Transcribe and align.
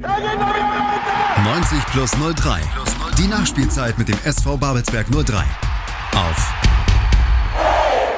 90 0.00 1.86
plus 1.92 2.10
03. 2.12 2.60
Die 3.18 3.28
Nachspielzeit 3.28 3.98
mit 3.98 4.08
dem 4.08 4.16
SV 4.24 4.56
Babelsberg 4.56 5.06
03. 5.08 5.44
Auf 6.14 6.54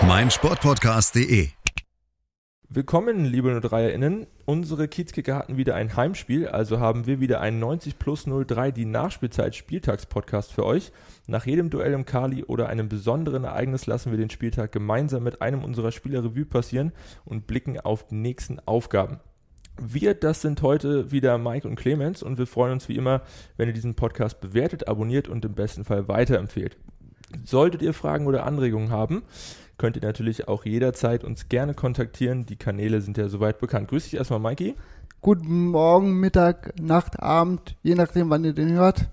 meinsportpodcast.de. 0.06 1.48
Willkommen, 2.68 3.24
liebe 3.24 3.50
03erInnen. 3.50 4.28
Unsere 4.44 4.86
Kiezkicker 4.86 5.36
hatten 5.36 5.56
wieder 5.56 5.74
ein 5.74 5.96
Heimspiel, 5.96 6.46
also 6.46 6.78
haben 6.78 7.06
wir 7.06 7.18
wieder 7.18 7.40
einen 7.40 7.58
90 7.58 7.98
plus 7.98 8.24
03 8.24 8.70
die 8.70 8.84
Nachspielzeit 8.84 9.56
Spieltagspodcast 9.56 10.52
für 10.52 10.64
euch. 10.64 10.92
Nach 11.26 11.44
jedem 11.44 11.70
Duell 11.70 11.92
im 11.92 12.04
Kali 12.04 12.44
oder 12.44 12.68
einem 12.68 12.88
besonderen 12.88 13.44
Ereignis 13.44 13.86
lassen 13.86 14.12
wir 14.12 14.18
den 14.18 14.30
Spieltag 14.30 14.70
gemeinsam 14.70 15.24
mit 15.24 15.42
einem 15.42 15.64
unserer 15.64 15.90
Spieler 15.90 16.22
Revue 16.22 16.44
passieren 16.44 16.92
und 17.24 17.48
blicken 17.48 17.80
auf 17.80 18.06
die 18.06 18.14
nächsten 18.14 18.60
Aufgaben. 18.60 19.18
Wir, 19.80 20.14
das 20.14 20.40
sind 20.40 20.62
heute 20.62 21.10
wieder 21.10 21.36
Mike 21.36 21.66
und 21.66 21.76
Clemens 21.76 22.22
und 22.22 22.38
wir 22.38 22.46
freuen 22.46 22.72
uns 22.72 22.88
wie 22.88 22.96
immer, 22.96 23.22
wenn 23.56 23.68
ihr 23.68 23.74
diesen 23.74 23.94
Podcast 23.94 24.40
bewertet, 24.40 24.86
abonniert 24.86 25.28
und 25.28 25.44
im 25.44 25.54
besten 25.54 25.84
Fall 25.84 26.06
weiterempfehlt. 26.06 26.76
Solltet 27.44 27.82
ihr 27.82 27.92
Fragen 27.92 28.26
oder 28.26 28.46
Anregungen 28.46 28.90
haben, 28.90 29.22
könnt 29.76 29.96
ihr 29.96 30.02
natürlich 30.02 30.46
auch 30.46 30.64
jederzeit 30.64 31.24
uns 31.24 31.48
gerne 31.48 31.74
kontaktieren. 31.74 32.46
Die 32.46 32.56
Kanäle 32.56 33.00
sind 33.00 33.18
ja 33.18 33.28
soweit 33.28 33.58
bekannt. 33.58 33.88
Grüß 33.88 34.04
dich 34.04 34.14
erstmal, 34.14 34.38
Mikey. 34.38 34.74
Guten 35.20 35.68
Morgen, 35.68 36.20
Mittag, 36.20 36.78
Nacht, 36.80 37.20
Abend, 37.20 37.76
je 37.82 37.94
nachdem, 37.94 38.30
wann 38.30 38.44
ihr 38.44 38.52
den 38.52 38.72
hört. 38.72 39.08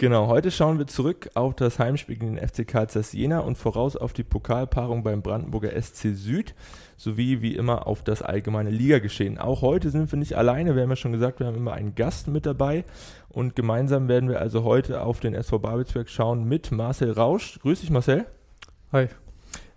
Genau, 0.00 0.28
heute 0.28 0.52
schauen 0.52 0.78
wir 0.78 0.86
zurück 0.86 1.28
auf 1.34 1.56
das 1.56 1.80
Heimspiel 1.80 2.14
gegen 2.14 2.36
den 2.36 2.48
FC 2.48 2.64
Karl 2.64 2.86
Jena 3.10 3.40
und 3.40 3.58
voraus 3.58 3.96
auf 3.96 4.12
die 4.12 4.22
Pokalpaarung 4.22 5.02
beim 5.02 5.22
Brandenburger 5.22 5.70
SC 5.72 6.14
Süd 6.14 6.54
sowie 6.96 7.42
wie 7.42 7.56
immer 7.56 7.88
auf 7.88 8.04
das 8.04 8.22
allgemeine 8.22 8.70
Ligageschehen. 8.70 9.38
Auch 9.38 9.60
heute 9.60 9.90
sind 9.90 10.12
wir 10.12 10.16
nicht 10.16 10.36
alleine, 10.36 10.76
wir 10.76 10.82
haben 10.82 10.90
ja 10.90 10.94
schon 10.94 11.10
gesagt, 11.10 11.40
wir 11.40 11.48
haben 11.48 11.56
immer 11.56 11.72
einen 11.72 11.96
Gast 11.96 12.28
mit 12.28 12.46
dabei 12.46 12.84
und 13.28 13.56
gemeinsam 13.56 14.06
werden 14.06 14.28
wir 14.28 14.40
also 14.40 14.62
heute 14.62 15.02
auf 15.02 15.18
den 15.18 15.34
SV 15.34 15.58
Babelsberg 15.58 16.08
schauen 16.08 16.44
mit 16.44 16.70
Marcel 16.70 17.10
Rausch. 17.10 17.58
Grüß 17.62 17.80
dich 17.80 17.90
Marcel. 17.90 18.24
Hi. 18.92 19.08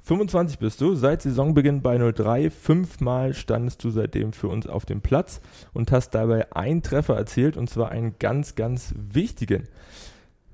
25 0.04 0.60
bist 0.60 0.82
du, 0.82 0.94
seit 0.94 1.24
Saisonbeginn 1.24 1.82
bei 1.82 1.98
03. 1.98 2.52
Fünfmal 2.52 3.34
standest 3.34 3.84
du 3.84 3.90
seitdem 3.90 4.34
für 4.34 4.50
uns 4.50 4.68
auf 4.68 4.86
dem 4.86 5.02
Platz 5.02 5.42
und 5.74 5.92
hast 5.92 6.12
dabei 6.12 6.52
einen 6.56 6.84
Treffer 6.84 7.16
erzielt 7.16 7.58
und 7.58 7.72
zwar 7.72 7.90
einen 7.90 8.20
ganz, 8.20 8.54
ganz 8.54 8.94
wichtigen. 8.96 9.68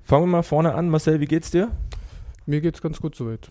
Fangen 0.08 0.22
wir 0.22 0.38
mal 0.38 0.42
vorne 0.42 0.74
an. 0.74 0.88
Marcel, 0.88 1.20
wie 1.20 1.26
geht's 1.26 1.50
dir? 1.50 1.70
Mir 2.46 2.62
geht's 2.62 2.80
ganz 2.80 2.98
gut 2.98 3.14
soweit. 3.14 3.50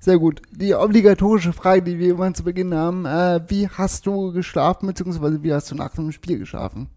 Sehr 0.00 0.18
gut. 0.18 0.42
Die 0.50 0.74
obligatorische 0.74 1.52
Frage, 1.52 1.82
die 1.82 1.96
wir 2.00 2.10
immer 2.10 2.34
zu 2.34 2.42
Beginn 2.42 2.74
haben, 2.74 3.06
äh, 3.06 3.40
wie 3.46 3.68
hast 3.68 4.04
du 4.04 4.32
geschlafen, 4.32 4.88
beziehungsweise 4.88 5.44
wie 5.44 5.52
hast 5.52 5.70
du 5.70 5.76
nach 5.76 5.94
dem 5.94 6.10
Spiel 6.10 6.40
geschlafen? 6.40 6.88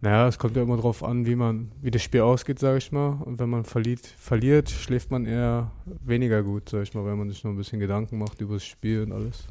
Naja, 0.00 0.28
es 0.28 0.38
kommt 0.38 0.54
ja 0.54 0.62
immer 0.62 0.76
darauf 0.76 1.02
an, 1.02 1.26
wie 1.26 1.34
man, 1.34 1.72
wie 1.80 1.90
das 1.90 2.02
Spiel 2.02 2.20
ausgeht, 2.20 2.60
sage 2.60 2.78
ich 2.78 2.92
mal. 2.92 3.18
Und 3.24 3.40
wenn 3.40 3.50
man 3.50 3.64
verliert, 3.64 4.06
verliert, 4.06 4.70
schläft 4.70 5.10
man 5.10 5.26
eher 5.26 5.72
weniger 6.04 6.44
gut, 6.44 6.68
sage 6.68 6.84
ich 6.84 6.94
mal, 6.94 7.04
wenn 7.06 7.18
man 7.18 7.28
sich 7.28 7.42
noch 7.42 7.50
ein 7.50 7.56
bisschen 7.56 7.80
Gedanken 7.80 8.18
macht 8.18 8.40
über 8.40 8.54
das 8.54 8.64
Spiel 8.64 9.02
und 9.02 9.10
alles. 9.10 9.48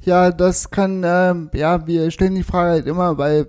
Ja, 0.00 0.32
das 0.32 0.72
kann, 0.72 1.04
ähm, 1.06 1.50
ja, 1.54 1.86
wir 1.86 2.10
stellen 2.10 2.34
die 2.34 2.42
Frage 2.42 2.70
halt 2.70 2.86
immer, 2.88 3.16
weil, 3.16 3.46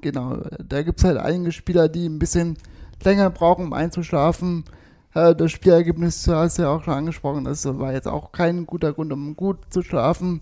genau, 0.00 0.42
da 0.64 0.82
gibt 0.82 0.98
es 0.98 1.04
halt 1.04 1.18
einige 1.18 1.52
Spieler, 1.52 1.88
die 1.88 2.08
ein 2.08 2.18
bisschen 2.18 2.56
länger 3.02 3.30
brauchen, 3.30 3.66
um 3.66 3.72
einzuschlafen. 3.72 4.64
Äh, 5.14 5.34
das 5.34 5.52
Spielergebnis 5.52 6.26
hast 6.28 6.58
du 6.58 6.62
ja 6.62 6.70
auch 6.70 6.84
schon 6.84 6.94
angesprochen, 6.94 7.44
das 7.44 7.64
war 7.64 7.92
jetzt 7.92 8.08
auch 8.08 8.32
kein 8.32 8.66
guter 8.66 8.92
Grund, 8.92 9.12
um 9.12 9.36
gut 9.36 9.58
zu 9.70 9.82
schlafen. 9.82 10.40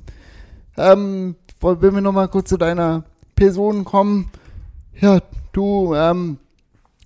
Ähm, 0.77 1.37
wenn 1.61 1.95
wir 1.95 2.01
nochmal 2.01 2.29
kurz 2.29 2.49
zu 2.49 2.57
deiner 2.57 3.05
Person 3.37 3.85
kommen, 3.85 4.31
ja, 5.01 5.21
du 5.53 5.95
ähm, 5.95 6.39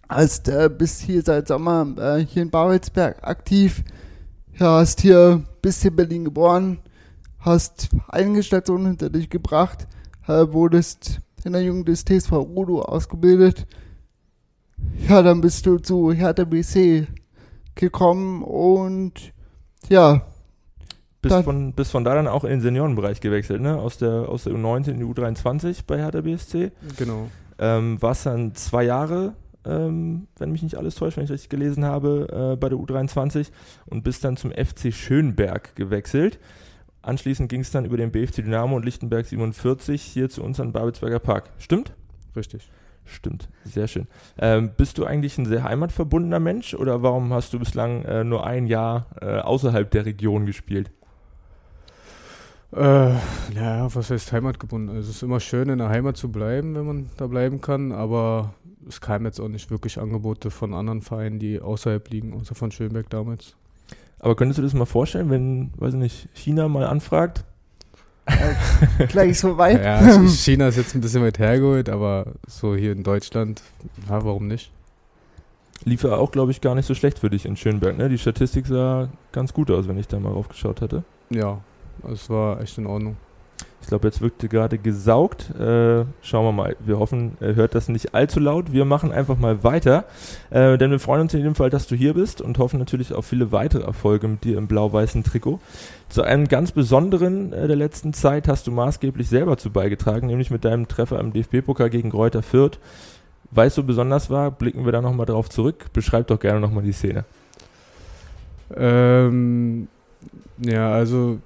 hast, 0.08 0.48
äh, 0.48 0.68
bist 0.68 1.02
hier 1.02 1.22
seit 1.22 1.48
Sommer 1.48 1.86
äh, 1.98 2.24
hier 2.24 2.42
in 2.42 2.50
Babelsberg 2.50 3.22
aktiv. 3.22 3.84
Ja, 4.58 4.78
hast 4.78 5.00
hier, 5.00 5.44
bist 5.62 5.83
hier 5.83 5.90
in 5.90 5.96
Berlin 5.96 6.24
geboren, 6.24 6.78
hast 7.39 7.90
einige 8.08 8.42
Stationen 8.42 8.86
hinter 8.86 9.11
dich 9.11 9.30
gebracht, 9.30 9.86
äh, 10.27 10.46
wurdest 10.50 11.20
in 11.44 11.52
der 11.52 11.62
Jugend 11.62 11.88
des 11.88 12.04
TSV 12.04 12.32
Rudo 12.32 12.82
ausgebildet. 12.82 13.66
Ja, 15.08 15.22
dann 15.22 15.40
bist 15.40 15.66
du 15.66 15.78
zu 15.78 16.12
Hertha 16.12 16.44
BC 16.44 17.06
gekommen 17.74 18.42
und 18.42 19.32
ja. 19.88 20.22
Bist 21.20 21.44
von, 21.44 21.72
bist 21.72 21.90
von 21.90 22.04
da 22.04 22.14
dann 22.14 22.28
auch 22.28 22.44
in 22.44 22.50
den 22.50 22.60
Seniorenbereich 22.60 23.20
gewechselt, 23.20 23.60
ne? 23.60 23.76
Aus 23.76 23.98
der, 23.98 24.28
aus 24.28 24.44
der 24.44 24.52
U19 24.52 24.90
in 24.90 24.98
die 24.98 25.04
U23 25.04 25.80
bei 25.86 25.98
Hertha 25.98 26.20
BSC. 26.20 26.70
Genau. 26.96 27.28
Ähm, 27.58 28.00
warst 28.00 28.26
dann 28.26 28.55
zwei 28.55 28.84
Jahre, 28.84 29.34
ähm, 29.64 30.28
wenn 30.38 30.52
mich 30.52 30.62
nicht 30.62 30.76
alles 30.76 30.94
täuscht, 30.94 31.16
wenn 31.16 31.24
ich 31.24 31.30
richtig 31.30 31.48
gelesen 31.48 31.84
habe, 31.84 32.52
äh, 32.52 32.56
bei 32.56 32.68
der 32.68 32.78
U23 32.78 33.48
und 33.86 34.05
bist 34.05 34.24
dann 34.24 34.36
zum 34.36 34.52
FC 34.52 34.92
Schönberg 34.92 35.74
gewechselt. 35.74 36.38
Anschließend 37.08 37.48
ging 37.48 37.63
es 37.63 37.70
dann 37.70 37.86
über 37.86 37.96
den 37.96 38.13
BFC 38.13 38.36
Dynamo 38.45 38.77
und 38.77 38.85
Lichtenberg 38.85 39.24
47 39.24 40.02
hier 40.02 40.29
zu 40.29 40.42
uns 40.42 40.61
an 40.61 40.73
Babelsberger 40.73 41.20
Park. 41.20 41.48
Stimmt? 41.57 41.95
Richtig. 42.36 42.70
Stimmt, 43.07 43.48
sehr 43.64 43.89
schön. 43.89 44.07
Ähm, 44.39 44.73
bist 44.77 44.98
du 44.98 45.07
eigentlich 45.07 45.39
ein 45.39 45.47
sehr 45.47 45.64
heimatverbundener 45.64 46.39
Mensch 46.39 46.74
oder 46.74 47.02
warum 47.02 47.33
hast 47.33 47.55
du 47.55 47.58
bislang 47.58 48.05
äh, 48.05 48.24
nur 48.24 48.47
ein 48.47 48.67
Jahr 48.67 49.07
äh, 49.23 49.39
außerhalb 49.39 49.91
der 49.91 50.05
Region 50.05 50.45
gespielt? 50.45 50.91
Äh, 52.77 53.14
ja, 53.55 53.95
was 53.95 54.11
heißt 54.11 54.30
heimatgebunden? 54.33 54.95
Also 54.95 55.08
es 55.08 55.17
ist 55.17 55.23
immer 55.23 55.41
schön, 55.41 55.70
in 55.70 55.79
der 55.79 55.89
Heimat 55.89 56.18
zu 56.18 56.30
bleiben, 56.30 56.74
wenn 56.74 56.85
man 56.85 57.11
da 57.17 57.27
bleiben 57.27 57.63
kann, 57.63 57.91
aber 57.91 58.52
es 58.86 59.01
kamen 59.01 59.24
jetzt 59.24 59.41
auch 59.41 59.48
nicht 59.48 59.70
wirklich 59.70 59.98
Angebote 59.98 60.51
von 60.51 60.74
anderen 60.74 61.01
Vereinen, 61.01 61.39
die 61.39 61.58
außerhalb 61.58 62.11
liegen, 62.11 62.35
außer 62.35 62.55
von 62.55 62.70
Schönberg 62.70 63.08
damals. 63.08 63.57
Aber 64.18 64.34
könntest 64.34 64.58
du 64.58 64.62
das 64.62 64.74
mal 64.74 64.84
vorstellen, 64.84 65.30
wenn, 65.30 65.70
weiß 65.77 65.95
ich 65.95 66.01
nicht, 66.01 66.29
China 66.34 66.68
mal 66.68 66.86
anfragt? 66.86 67.45
Äh, 68.27 69.06
gleich 69.06 69.39
so 69.39 69.56
weit? 69.56 69.83
Ja, 69.83 70.27
China 70.29 70.68
ist 70.68 70.77
jetzt 70.77 70.95
ein 70.95 71.01
bisschen 71.01 71.23
weit 71.23 71.39
hergeholt, 71.39 71.89
aber 71.89 72.33
so 72.46 72.74
hier 72.74 72.92
in 72.92 73.02
Deutschland, 73.02 73.62
ja, 74.08 74.24
warum 74.24 74.46
nicht? 74.46 74.70
Lief 75.84 76.02
ja 76.02 76.17
auch, 76.17 76.33
glaube 76.33 76.51
ich, 76.51 76.61
gar 76.61 76.74
nicht 76.74 76.86
so 76.86 76.95
schlecht 76.95 77.20
für 77.20 77.30
dich 77.30 77.46
in 77.46 77.56
Schönberg, 77.56 77.96
ne? 77.96 78.08
Die 78.08 78.18
Statistik 78.18 78.67
sah 78.67 79.08
ganz 79.33 79.55
gut 79.55 79.70
aus, 79.70 79.86
wenn 79.89 79.98
ich 79.98 80.08
da 80.08 80.18
mal 80.18 80.33
raufgeschaut 80.33 80.80
hatte. 80.83 81.05
Ja, 81.30 81.61
es 82.12 82.29
war 82.29 82.61
echt 82.61 82.77
in 82.79 82.86
Ordnung. 82.86 83.17
Ich 83.89 83.91
glaube, 83.91 84.07
jetzt 84.07 84.20
wirkte 84.20 84.48
gerade 84.48 84.77
gesaugt. 84.77 85.48
Äh, 85.58 86.05
schauen 86.20 86.45
wir 86.45 86.52
mal. 86.52 86.77
Wir 86.80 86.98
hoffen, 86.98 87.39
er 87.41 87.55
hört 87.55 87.74
das 87.74 87.89
nicht 87.89 88.14
allzu 88.14 88.39
laut. 88.39 88.70
Wir 88.70 88.85
machen 88.85 89.13
einfach 89.13 89.39
mal 89.39 89.64
weiter. 89.64 90.05
Äh, 90.51 90.77
denn 90.77 90.91
wir 90.91 91.01
freuen 91.01 91.23
uns 91.23 91.33
in 91.33 91.41
jedem 91.41 91.55
Fall, 91.55 91.70
dass 91.70 91.86
du 91.86 91.95
hier 91.95 92.13
bist 92.13 92.42
und 92.42 92.58
hoffen 92.58 92.79
natürlich 92.79 93.14
auf 93.14 93.24
viele 93.24 93.51
weitere 93.51 93.85
Erfolge 93.85 94.29
mit 94.29 94.45
dir 94.45 94.58
im 94.58 94.67
blau-weißen 94.67 95.24
Trikot. 95.24 95.58
Zu 96.11 96.23
einem 96.23 96.48
ganz 96.48 96.73
besonderen 96.73 97.55
äh, 97.55 97.67
der 97.67 97.77
letzten 97.77 98.13
Zeit 98.13 98.47
hast 98.47 98.67
du 98.67 98.73
maßgeblich 98.73 99.27
selber 99.27 99.57
zu 99.57 99.70
beigetragen, 99.70 100.27
nämlich 100.27 100.51
mit 100.51 100.67
deinem 100.67 100.86
Treffer 100.86 101.18
im 101.18 101.33
DFB-Pokal 101.33 101.89
gegen 101.89 102.13
Reuter 102.13 102.42
Fürth. 102.42 102.79
Weil 103.51 103.68
es 103.68 103.74
so 103.74 103.85
besonders 103.85 104.29
war, 104.29 104.51
blicken 104.51 104.85
wir 104.85 104.92
da 104.92 105.01
nochmal 105.01 105.24
drauf 105.24 105.48
zurück. 105.48 105.86
Beschreib 105.95 106.27
doch 106.27 106.41
gerne 106.41 106.61
nochmal 106.61 106.85
die 106.85 106.92
Szene. 106.92 107.24
Ähm, 108.77 109.89
ja, 110.58 110.92
also 110.92 111.39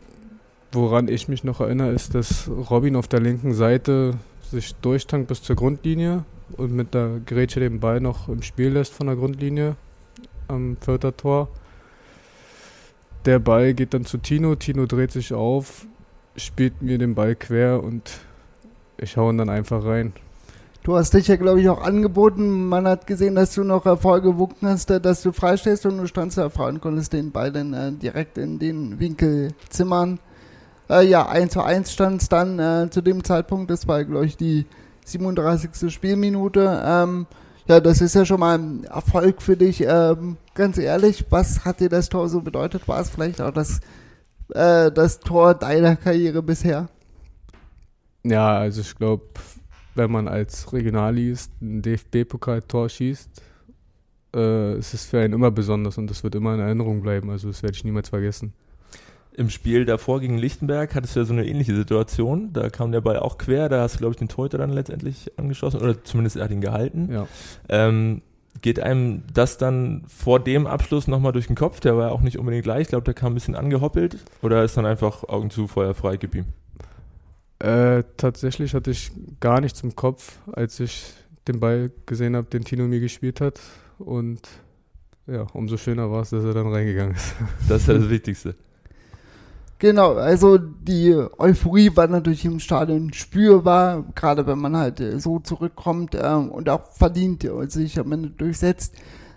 Woran 0.74 1.08
ich 1.08 1.28
mich 1.28 1.44
noch 1.44 1.60
erinnere, 1.60 1.90
ist, 1.92 2.14
dass 2.14 2.48
Robin 2.48 2.96
auf 2.96 3.06
der 3.06 3.20
linken 3.20 3.52
Seite 3.52 4.14
sich 4.50 4.74
durchtankt 4.76 5.28
bis 5.28 5.42
zur 5.42 5.54
Grundlinie 5.54 6.24
und 6.56 6.72
mit 6.72 6.94
der 6.94 7.20
Grätsche 7.26 7.60
den 7.60 7.78
Ball 7.78 8.00
noch 8.00 8.28
im 8.28 8.42
Spiel 8.42 8.70
lässt 8.70 8.94
von 8.94 9.06
der 9.06 9.16
Grundlinie 9.16 9.76
am 10.48 10.78
vierter 10.80 11.14
Tor. 11.14 11.48
Der 13.26 13.38
Ball 13.38 13.74
geht 13.74 13.92
dann 13.92 14.06
zu 14.06 14.16
Tino, 14.16 14.54
Tino 14.54 14.86
dreht 14.86 15.12
sich 15.12 15.34
auf, 15.34 15.86
spielt 16.36 16.80
mir 16.80 16.96
den 16.96 17.14
Ball 17.14 17.34
quer 17.34 17.82
und 17.84 18.10
ich 18.96 19.18
hau 19.18 19.30
ihn 19.30 19.38
dann 19.38 19.50
einfach 19.50 19.84
rein. 19.84 20.14
Du 20.84 20.96
hast 20.96 21.12
dich 21.14 21.28
ja, 21.28 21.36
glaube 21.36 21.60
ich, 21.60 21.68
auch 21.68 21.82
angeboten. 21.82 22.66
Man 22.66 22.88
hat 22.88 23.06
gesehen, 23.06 23.36
dass 23.36 23.54
du 23.54 23.62
noch 23.62 23.84
hervorgewunken 23.84 24.68
hast, 24.68 24.90
dass 24.90 25.22
du 25.22 25.32
freistehst 25.32 25.86
und 25.86 25.98
du 25.98 26.06
standst 26.06 26.38
da 26.38 26.46
und 26.46 26.80
konntest 26.80 27.12
den 27.12 27.30
Ball 27.30 27.52
dann 27.52 27.72
äh, 27.72 27.92
direkt 27.92 28.38
in 28.38 28.58
den 28.58 28.98
Winkel 28.98 29.52
zimmern. 29.68 30.18
Äh, 30.90 31.06
ja, 31.06 31.26
1 31.28 31.52
zu 31.52 31.62
1 31.62 31.92
stand 31.92 32.22
es 32.22 32.28
dann 32.28 32.58
äh, 32.58 32.90
zu 32.90 33.00
dem 33.00 33.24
Zeitpunkt. 33.24 33.70
Das 33.70 33.88
war, 33.88 34.04
glaube 34.04 34.26
ich, 34.26 34.36
die 34.36 34.66
37. 35.04 35.92
Spielminute. 35.92 36.82
Ähm, 36.84 37.26
ja, 37.66 37.80
das 37.80 38.00
ist 38.00 38.14
ja 38.14 38.24
schon 38.24 38.40
mal 38.40 38.58
ein 38.58 38.84
Erfolg 38.84 39.40
für 39.42 39.56
dich. 39.56 39.82
Ähm, 39.86 40.36
ganz 40.54 40.78
ehrlich, 40.78 41.24
was 41.30 41.64
hat 41.64 41.80
dir 41.80 41.88
das 41.88 42.08
Tor 42.08 42.28
so 42.28 42.40
bedeutet? 42.40 42.88
War 42.88 43.00
es 43.00 43.10
vielleicht 43.10 43.40
auch 43.40 43.52
das, 43.52 43.80
äh, 44.50 44.90
das 44.90 45.20
Tor 45.20 45.54
deiner 45.54 45.96
Karriere 45.96 46.42
bisher? 46.42 46.88
Ja, 48.24 48.58
also 48.58 48.80
ich 48.80 48.94
glaube, 48.96 49.24
wenn 49.94 50.10
man 50.10 50.28
als 50.28 50.72
Regionalist 50.72 51.50
ein 51.60 51.82
DFB-Pokal-Tor 51.82 52.88
schießt, 52.88 53.42
äh, 54.34 54.78
ist 54.78 54.94
es 54.94 55.04
für 55.04 55.20
einen 55.20 55.34
immer 55.34 55.50
besonders 55.50 55.98
und 55.98 56.08
das 56.08 56.24
wird 56.24 56.34
immer 56.34 56.54
in 56.54 56.60
Erinnerung 56.60 57.02
bleiben. 57.02 57.30
Also 57.30 57.48
das 57.48 57.62
werde 57.62 57.76
ich 57.76 57.84
niemals 57.84 58.08
vergessen. 58.08 58.52
Im 59.34 59.48
Spiel 59.48 59.84
davor 59.84 60.20
gegen 60.20 60.36
Lichtenberg 60.36 60.94
hattest 60.94 61.16
du 61.16 61.20
ja 61.20 61.24
so 61.24 61.32
eine 61.32 61.46
ähnliche 61.46 61.74
Situation. 61.74 62.52
Da 62.52 62.68
kam 62.68 62.92
der 62.92 63.00
Ball 63.00 63.18
auch 63.18 63.38
quer, 63.38 63.68
da 63.68 63.80
hast 63.80 63.94
du, 63.94 63.98
glaube 63.98 64.12
ich, 64.12 64.18
den 64.18 64.28
Torhüter 64.28 64.58
dann 64.58 64.70
letztendlich 64.70 65.30
angeschossen 65.38 65.80
oder 65.80 66.04
zumindest 66.04 66.36
er 66.36 66.44
hat 66.44 66.50
ihn 66.50 66.60
gehalten. 66.60 67.08
Ja. 67.10 67.26
Ähm, 67.68 68.22
geht 68.60 68.80
einem 68.80 69.22
das 69.32 69.56
dann 69.56 70.04
vor 70.06 70.38
dem 70.40 70.66
Abschluss 70.66 71.08
nochmal 71.08 71.32
durch 71.32 71.46
den 71.46 71.56
Kopf? 71.56 71.80
Der 71.80 71.96
war 71.96 72.08
ja 72.08 72.12
auch 72.12 72.20
nicht 72.20 72.38
unbedingt 72.38 72.64
gleich. 72.64 72.82
Ich 72.82 72.88
glaube, 72.88 73.04
der 73.04 73.14
kam 73.14 73.32
ein 73.32 73.34
bisschen 73.34 73.56
angehoppelt. 73.56 74.18
Oder 74.42 74.62
ist 74.64 74.76
dann 74.76 74.84
einfach 74.84 75.24
Augen 75.24 75.50
zu, 75.50 75.66
Feuer 75.66 75.94
frei, 75.94 76.16
gib 76.18 76.34
ihm? 76.34 76.44
Äh, 77.58 78.02
tatsächlich 78.16 78.74
hatte 78.74 78.90
ich 78.90 79.12
gar 79.40 79.60
nichts 79.60 79.82
im 79.82 79.96
Kopf, 79.96 80.38
als 80.52 80.80
ich 80.80 81.14
den 81.48 81.60
Ball 81.60 81.90
gesehen 82.06 82.36
habe, 82.36 82.48
den 82.48 82.64
Tino 82.64 82.84
mir 82.84 83.00
gespielt 83.00 83.40
hat. 83.40 83.60
Und 83.98 84.40
ja, 85.26 85.46
umso 85.52 85.76
schöner 85.76 86.10
war 86.10 86.22
es, 86.22 86.30
dass 86.30 86.44
er 86.44 86.54
dann 86.54 86.66
reingegangen 86.66 87.14
ist. 87.14 87.34
Das 87.68 87.82
ist 87.82 87.88
ja 87.88 87.94
das 87.94 88.08
Wichtigste. 88.10 88.54
Genau, 89.82 90.14
also 90.14 90.58
die 90.58 91.12
Euphorie 91.38 91.90
war 91.96 92.06
natürlich 92.06 92.44
im 92.44 92.60
Stadion 92.60 93.12
spürbar, 93.12 94.04
gerade 94.14 94.46
wenn 94.46 94.60
man 94.60 94.76
halt 94.76 95.00
äh, 95.00 95.18
so 95.18 95.40
zurückkommt 95.40 96.14
ähm, 96.14 96.52
und 96.52 96.68
auch 96.68 96.92
verdient 96.92 97.44
und 97.46 97.72
sich 97.72 97.98
am 97.98 98.12
Ende 98.12 98.30
durchsetzt. 98.30 98.94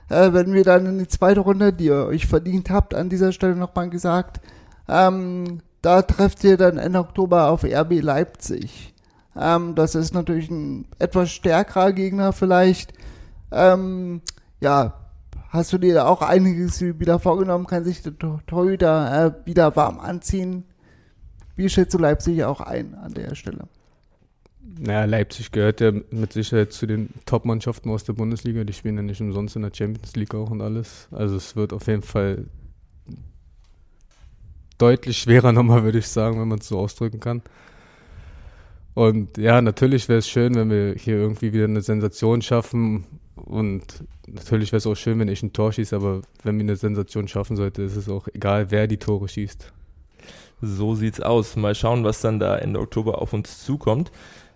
Äh, 0.08 0.34
wenn 0.34 0.54
wir 0.54 0.64
dann 0.64 0.86
in 0.86 1.00
die 1.00 1.08
zweite 1.08 1.40
Runde, 1.40 1.74
die 1.74 1.86
ihr 1.86 2.06
euch 2.06 2.28
verdient 2.28 2.70
habt, 2.70 2.94
an 2.94 3.10
dieser 3.10 3.32
Stelle 3.32 3.56
nochmal 3.56 3.90
gesagt, 3.90 4.40
ähm, 4.88 5.62
da 5.82 6.04
trefft 6.04 6.44
ihr 6.44 6.58
dann 6.58 6.78
Ende 6.78 7.00
Oktober 7.00 7.50
auf 7.50 7.64
RB 7.64 8.04
Leipzig. 8.04 8.94
Ähm, 9.36 9.74
das 9.74 9.96
ist 9.96 10.14
natürlich 10.14 10.52
ein 10.52 10.86
etwas 11.00 11.32
stärkerer 11.32 11.92
Gegner 11.92 12.34
vielleicht. 12.34 12.94
Ähm, 13.52 14.22
ja, 14.62 15.05
hast 15.56 15.74
du 15.74 15.78
dir 15.78 16.08
auch 16.08 16.22
einiges 16.22 16.82
wieder 16.82 17.20
vorgenommen? 17.20 17.66
Kann 17.66 17.84
sich 17.84 18.02
der 18.02 18.14
Torhüter 18.46 19.36
äh, 19.44 19.48
wieder 19.48 19.76
warm 19.76 20.00
anziehen? 20.00 20.66
Wie 21.56 21.70
schätzt 21.70 21.94
du 21.94 21.98
Leipzig 21.98 22.44
auch 22.44 22.62
ein 22.62 22.96
an 22.96 23.14
der 23.14 23.36
Stelle? 23.36 23.68
Naja, 24.78 25.06
Leipzig 25.06 25.52
gehört 25.52 25.80
ja 25.80 25.92
mit 26.12 26.34
Sicherheit 26.34 26.74
zu 26.74 26.86
den 26.86 27.10
Top-Mannschaften 27.26 27.90
aus 27.90 28.04
der 28.04 28.14
Bundesliga. 28.14 28.64
Die 28.64 28.74
spielen 28.74 28.98
ja 28.98 29.04
nicht 29.04 29.22
umsonst 29.22 29.56
in 29.56 29.62
der 29.62 29.72
Champions 29.74 30.16
League 30.16 30.36
auch 30.36 30.50
und 30.50 30.62
alles. 30.62 31.08
Also 31.12 31.38
es 31.38 31.56
wird 31.56 31.72
auf 31.72 31.88
jeden 31.88 32.02
Fall 32.02 32.46
deutlich 34.78 35.18
schwerer 35.18 35.52
nochmal, 35.54 35.84
würde 35.84 36.00
ich 36.00 36.08
sagen, 36.08 36.40
wenn 36.42 36.48
man 36.48 36.60
es 36.60 36.68
so 36.68 36.78
ausdrücken 36.78 37.20
kann. 37.20 37.42
Und 38.94 39.38
ja, 39.38 39.62
natürlich 39.62 40.10
wäre 40.10 40.20
es 40.20 40.28
schön, 40.28 40.56
wenn 40.56 40.70
wir 40.70 40.96
hier 40.96 41.16
irgendwie 41.16 41.54
wieder 41.54 41.66
eine 41.66 41.82
Sensation 41.82 42.42
schaffen. 42.42 43.06
Und 43.36 44.04
natürlich 44.28 44.72
wäre 44.72 44.78
es 44.78 44.88
auch 44.88 44.96
schön, 44.96 45.20
wenn 45.20 45.28
ich 45.28 45.44
ein 45.44 45.54
Tor 45.54 45.74
schieße, 45.74 45.96
aber 45.96 46.22
wenn 46.44 46.58
wir 46.58 46.64
eine 46.64 46.76
Sensation 46.76 47.28
schaffen 47.28 47.58
sollte, 47.58 47.84
ist 47.84 47.96
es 47.96 48.10
auch 48.10 48.28
egal, 48.34 48.72
wer 48.72 48.88
die 48.88 48.98
Tore 48.98 49.28
schießt. 49.28 49.72
So 50.62 50.96
sieht's 50.96 51.20
aus. 51.20 51.56
Mal 51.56 51.76
schauen, 51.76 52.04
was 52.04 52.22
dann 52.22 52.40
da 52.40 52.58
Ende 52.58 52.80
Oktober 52.80 53.22
auf 53.22 53.34
uns 53.34 53.64
zukommt. 53.64 54.12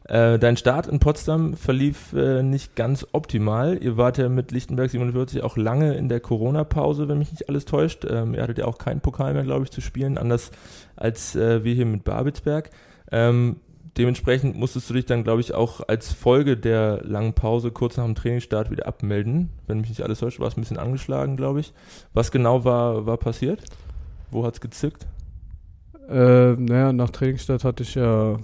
Äh, 0.10 0.40
dein 0.40 0.58
Start 0.58 0.88
in 0.88 1.00
Potsdam 1.00 1.56
verlief 1.56 2.14
äh, 2.14 2.42
nicht 2.42 2.76
ganz 2.76 3.06
optimal. 3.12 3.78
Ihr 3.84 3.96
wart 3.96 4.18
ja 4.18 4.28
mit 4.28 4.52
Lichtenberg 4.52 4.90
47 4.90 5.44
auch 5.44 5.56
lange 5.56 5.94
in 5.94 6.10
der 6.10 6.20
Corona-Pause, 6.20 7.08
wenn 7.08 7.20
mich 7.20 7.32
nicht 7.32 7.48
alles 7.48 7.66
täuscht. 7.66 8.06
Ähm, 8.10 8.34
ihr 8.34 8.42
hattet 8.42 8.58
ja 8.58 8.66
auch 8.66 8.80
keinen 8.80 9.02
Pokal 9.02 9.34
mehr, 9.34 9.44
glaube 9.44 9.66
ich, 9.66 9.72
zu 9.72 9.82
spielen, 9.82 10.18
anders 10.18 10.50
als 10.96 11.36
äh, 11.36 11.64
wir 11.64 11.76
hier 11.76 11.86
mit 11.86 12.06
Babelsberg. 12.06 12.72
Ähm, 13.12 13.58
dementsprechend 13.98 14.56
musstest 14.56 14.90
du 14.90 14.94
dich 14.94 15.06
dann, 15.06 15.24
glaube 15.24 15.42
ich, 15.42 15.54
auch 15.54 15.82
als 15.88 16.12
Folge 16.14 16.58
der 16.58 17.02
langen 17.04 17.34
Pause 17.34 17.72
kurz 17.72 17.98
nach 17.98 18.06
dem 18.06 18.16
Trainingsstart 18.16 18.72
wieder 18.72 18.88
abmelden. 18.88 19.50
Wenn 19.68 19.80
mich 19.82 19.90
nicht 19.90 20.02
alles 20.02 20.20
täuscht, 20.20 20.40
war 20.40 20.48
es 20.48 20.58
ein 20.58 20.62
bisschen 20.62 20.78
angeschlagen, 20.78 21.38
glaube 21.38 21.60
ich. 21.62 21.74
Was 22.14 22.32
genau 22.32 22.66
war, 22.66 23.06
war 23.06 23.18
passiert? 23.18 23.64
Wo 24.32 24.46
hat 24.46 24.56
es 24.56 24.62
gezickt? 24.62 25.08
Äh, 26.10 26.54
naja, 26.54 26.94
nach 26.94 27.10
Trainingsstart 27.10 27.64
hatte 27.64 27.84
ich 27.84 27.96
ja 27.96 28.38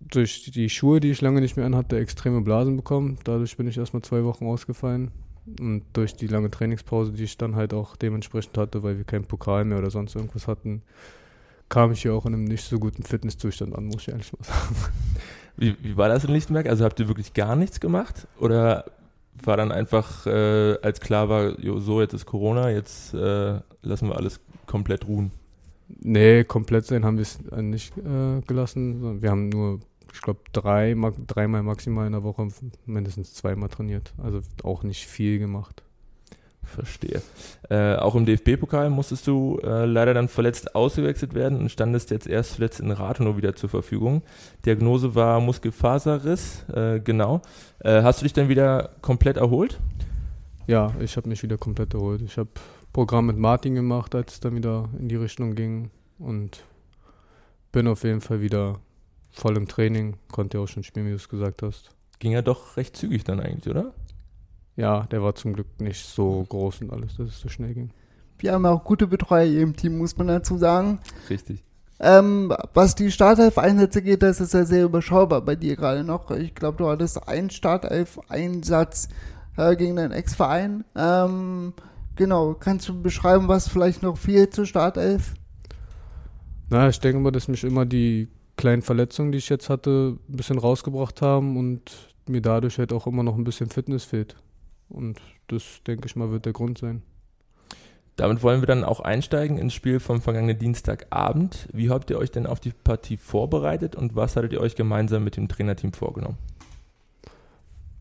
durch 0.00 0.50
die 0.50 0.68
Schuhe, 0.68 1.00
die 1.00 1.10
ich 1.10 1.20
lange 1.20 1.40
nicht 1.40 1.56
mehr 1.56 1.66
anhatte, 1.66 1.98
extreme 1.98 2.40
Blasen 2.40 2.76
bekommen. 2.76 3.18
Dadurch 3.24 3.56
bin 3.56 3.66
ich 3.66 3.78
erstmal 3.78 4.02
zwei 4.02 4.24
Wochen 4.24 4.46
ausgefallen. 4.46 5.10
Und 5.60 5.82
durch 5.92 6.14
die 6.14 6.26
lange 6.26 6.50
Trainingspause, 6.50 7.12
die 7.12 7.24
ich 7.24 7.36
dann 7.36 7.54
halt 7.54 7.74
auch 7.74 7.96
dementsprechend 7.96 8.56
hatte, 8.56 8.82
weil 8.82 8.96
wir 8.96 9.04
keinen 9.04 9.26
Pokal 9.26 9.64
mehr 9.64 9.78
oder 9.78 9.90
sonst 9.90 10.14
irgendwas 10.14 10.48
hatten, 10.48 10.82
kam 11.74 11.90
ich 11.90 12.02
hier 12.02 12.14
auch 12.14 12.24
in 12.24 12.34
einem 12.34 12.44
nicht 12.44 12.64
so 12.64 12.78
guten 12.78 13.02
Fitnesszustand 13.02 13.74
an, 13.74 13.86
muss 13.86 14.02
ich 14.02 14.08
ehrlich 14.08 14.32
mal 14.32 14.44
sagen. 14.44 14.76
Wie, 15.56 15.76
wie 15.82 15.96
war 15.96 16.08
das 16.08 16.24
in 16.24 16.32
Lichtenberg? 16.32 16.66
Also 16.66 16.84
habt 16.84 16.98
ihr 16.98 17.06
wirklich 17.06 17.32
gar 17.32 17.54
nichts 17.54 17.78
gemacht? 17.78 18.26
Oder 18.40 18.86
war 19.40 19.56
dann 19.56 19.70
einfach, 19.70 20.26
äh, 20.26 20.76
als 20.82 21.00
klar 21.00 21.28
war, 21.28 21.60
jo, 21.60 21.78
so, 21.78 22.00
jetzt 22.00 22.12
ist 22.12 22.26
Corona, 22.26 22.70
jetzt 22.70 23.14
äh, 23.14 23.60
lassen 23.82 24.08
wir 24.08 24.16
alles 24.16 24.40
komplett 24.66 25.06
ruhen? 25.06 25.30
Nee, 26.00 26.42
komplett 26.42 26.86
sein 26.86 27.04
haben 27.04 27.18
wir 27.18 27.22
es 27.22 27.38
nicht 27.56 27.96
äh, 27.98 28.40
gelassen. 28.48 29.22
Wir 29.22 29.30
haben 29.30 29.48
nur, 29.48 29.78
ich 30.12 30.22
glaube, 30.22 30.40
drei, 30.52 30.96
dreimal 31.28 31.62
maximal 31.62 32.06
in 32.06 32.12
der 32.14 32.24
Woche 32.24 32.48
mindestens 32.84 33.34
zweimal 33.34 33.68
trainiert. 33.68 34.12
Also 34.20 34.40
auch 34.64 34.82
nicht 34.82 35.06
viel 35.06 35.38
gemacht. 35.38 35.83
Verstehe. 36.64 37.22
Äh, 37.70 37.96
auch 37.96 38.14
im 38.14 38.26
DFB-Pokal 38.26 38.90
musstest 38.90 39.26
du 39.26 39.58
äh, 39.62 39.84
leider 39.84 40.14
dann 40.14 40.28
verletzt 40.28 40.74
ausgewechselt 40.74 41.34
werden 41.34 41.58
und 41.58 41.70
standest 41.70 42.10
jetzt 42.10 42.26
erst 42.26 42.54
zuletzt 42.54 42.80
in 42.80 42.90
Rathenow 42.90 43.36
wieder 43.36 43.54
zur 43.54 43.68
Verfügung. 43.68 44.22
Diagnose 44.64 45.14
war 45.14 45.40
Muskelfaserriss, 45.40 46.64
äh, 46.74 47.00
genau. 47.00 47.42
Äh, 47.80 48.02
hast 48.02 48.20
du 48.20 48.24
dich 48.24 48.32
dann 48.32 48.48
wieder 48.48 48.90
komplett 49.00 49.36
erholt? 49.36 49.78
Ja, 50.66 50.92
ich 51.00 51.16
habe 51.16 51.28
mich 51.28 51.42
wieder 51.42 51.58
komplett 51.58 51.94
erholt. 51.94 52.22
Ich 52.22 52.38
habe 52.38 52.50
Programm 52.92 53.26
mit 53.26 53.36
Martin 53.36 53.74
gemacht, 53.74 54.14
als 54.14 54.34
es 54.34 54.40
dann 54.40 54.56
wieder 54.56 54.88
in 54.98 55.08
die 55.08 55.16
Richtung 55.16 55.54
ging 55.54 55.90
und 56.18 56.64
bin 57.72 57.88
auf 57.88 58.04
jeden 58.04 58.20
Fall 58.20 58.40
wieder 58.40 58.78
voll 59.30 59.56
im 59.56 59.66
Training, 59.66 60.16
konnte 60.30 60.58
ja 60.58 60.64
auch 60.64 60.68
schon 60.68 60.84
spielen, 60.84 61.06
wie 61.06 61.10
du 61.10 61.16
es 61.16 61.28
gesagt 61.28 61.62
hast. 61.62 61.90
Ging 62.20 62.32
ja 62.32 62.40
doch 62.40 62.76
recht 62.76 62.96
zügig 62.96 63.24
dann 63.24 63.40
eigentlich, 63.40 63.68
oder? 63.68 63.92
Ja, 64.76 65.04
der 65.04 65.22
war 65.22 65.34
zum 65.34 65.52
Glück 65.52 65.66
nicht 65.80 66.04
so 66.04 66.44
groß 66.48 66.82
und 66.82 66.92
alles, 66.92 67.16
dass 67.16 67.28
es 67.28 67.40
so 67.40 67.48
schnell 67.48 67.74
ging. 67.74 67.90
Wir 68.38 68.52
haben 68.52 68.66
auch 68.66 68.84
gute 68.84 69.06
Betreuer 69.06 69.46
hier 69.46 69.62
im 69.62 69.76
Team, 69.76 69.98
muss 69.98 70.16
man 70.16 70.26
dazu 70.26 70.58
sagen. 70.58 70.98
Richtig. 71.30 71.62
Ähm, 72.00 72.52
was 72.74 72.96
die 72.96 73.12
Startelf-Einsätze 73.12 74.02
geht, 74.02 74.22
das 74.22 74.40
ist 74.40 74.52
ja 74.52 74.64
sehr 74.64 74.84
überschaubar 74.84 75.42
bei 75.42 75.54
dir 75.54 75.76
gerade 75.76 76.02
noch. 76.02 76.30
Ich 76.32 76.54
glaube, 76.54 76.78
du 76.78 76.88
hattest 76.88 77.28
einen 77.28 77.50
Startelf-Einsatz 77.50 79.08
äh, 79.56 79.76
gegen 79.76 79.96
deinen 79.96 80.10
Ex-Verein. 80.10 80.84
Ähm, 80.96 81.72
genau, 82.16 82.54
kannst 82.54 82.88
du 82.88 83.00
beschreiben, 83.00 83.46
was 83.46 83.68
vielleicht 83.68 84.02
noch 84.02 84.18
fehlt 84.18 84.54
zur 84.54 84.66
Startelf? 84.66 85.34
Na, 86.68 86.88
ich 86.88 86.98
denke 86.98 87.20
mal, 87.20 87.30
dass 87.30 87.46
mich 87.46 87.62
immer 87.62 87.86
die 87.86 88.28
kleinen 88.56 88.82
Verletzungen, 88.82 89.30
die 89.30 89.38
ich 89.38 89.48
jetzt 89.48 89.70
hatte, 89.70 90.18
ein 90.28 90.36
bisschen 90.36 90.58
rausgebracht 90.58 91.22
haben 91.22 91.56
und 91.56 92.14
mir 92.28 92.42
dadurch 92.42 92.78
halt 92.78 92.92
auch 92.92 93.06
immer 93.06 93.22
noch 93.22 93.36
ein 93.36 93.44
bisschen 93.44 93.68
Fitness 93.68 94.04
fehlt. 94.04 94.36
Und 94.94 95.20
das, 95.48 95.82
denke 95.86 96.06
ich 96.06 96.16
mal, 96.16 96.30
wird 96.30 96.46
der 96.46 96.52
Grund 96.52 96.78
sein. 96.78 97.02
Damit 98.16 98.44
wollen 98.44 98.62
wir 98.62 98.66
dann 98.66 98.84
auch 98.84 99.00
einsteigen 99.00 99.58
ins 99.58 99.74
Spiel 99.74 99.98
vom 99.98 100.20
vergangenen 100.20 100.58
Dienstagabend. 100.58 101.68
Wie 101.72 101.90
habt 101.90 102.10
ihr 102.10 102.18
euch 102.18 102.30
denn 102.30 102.46
auf 102.46 102.60
die 102.60 102.70
Partie 102.70 103.16
vorbereitet 103.16 103.96
und 103.96 104.14
was 104.14 104.36
hattet 104.36 104.52
ihr 104.52 104.60
euch 104.60 104.76
gemeinsam 104.76 105.24
mit 105.24 105.36
dem 105.36 105.48
Trainerteam 105.48 105.92
vorgenommen? 105.92 106.38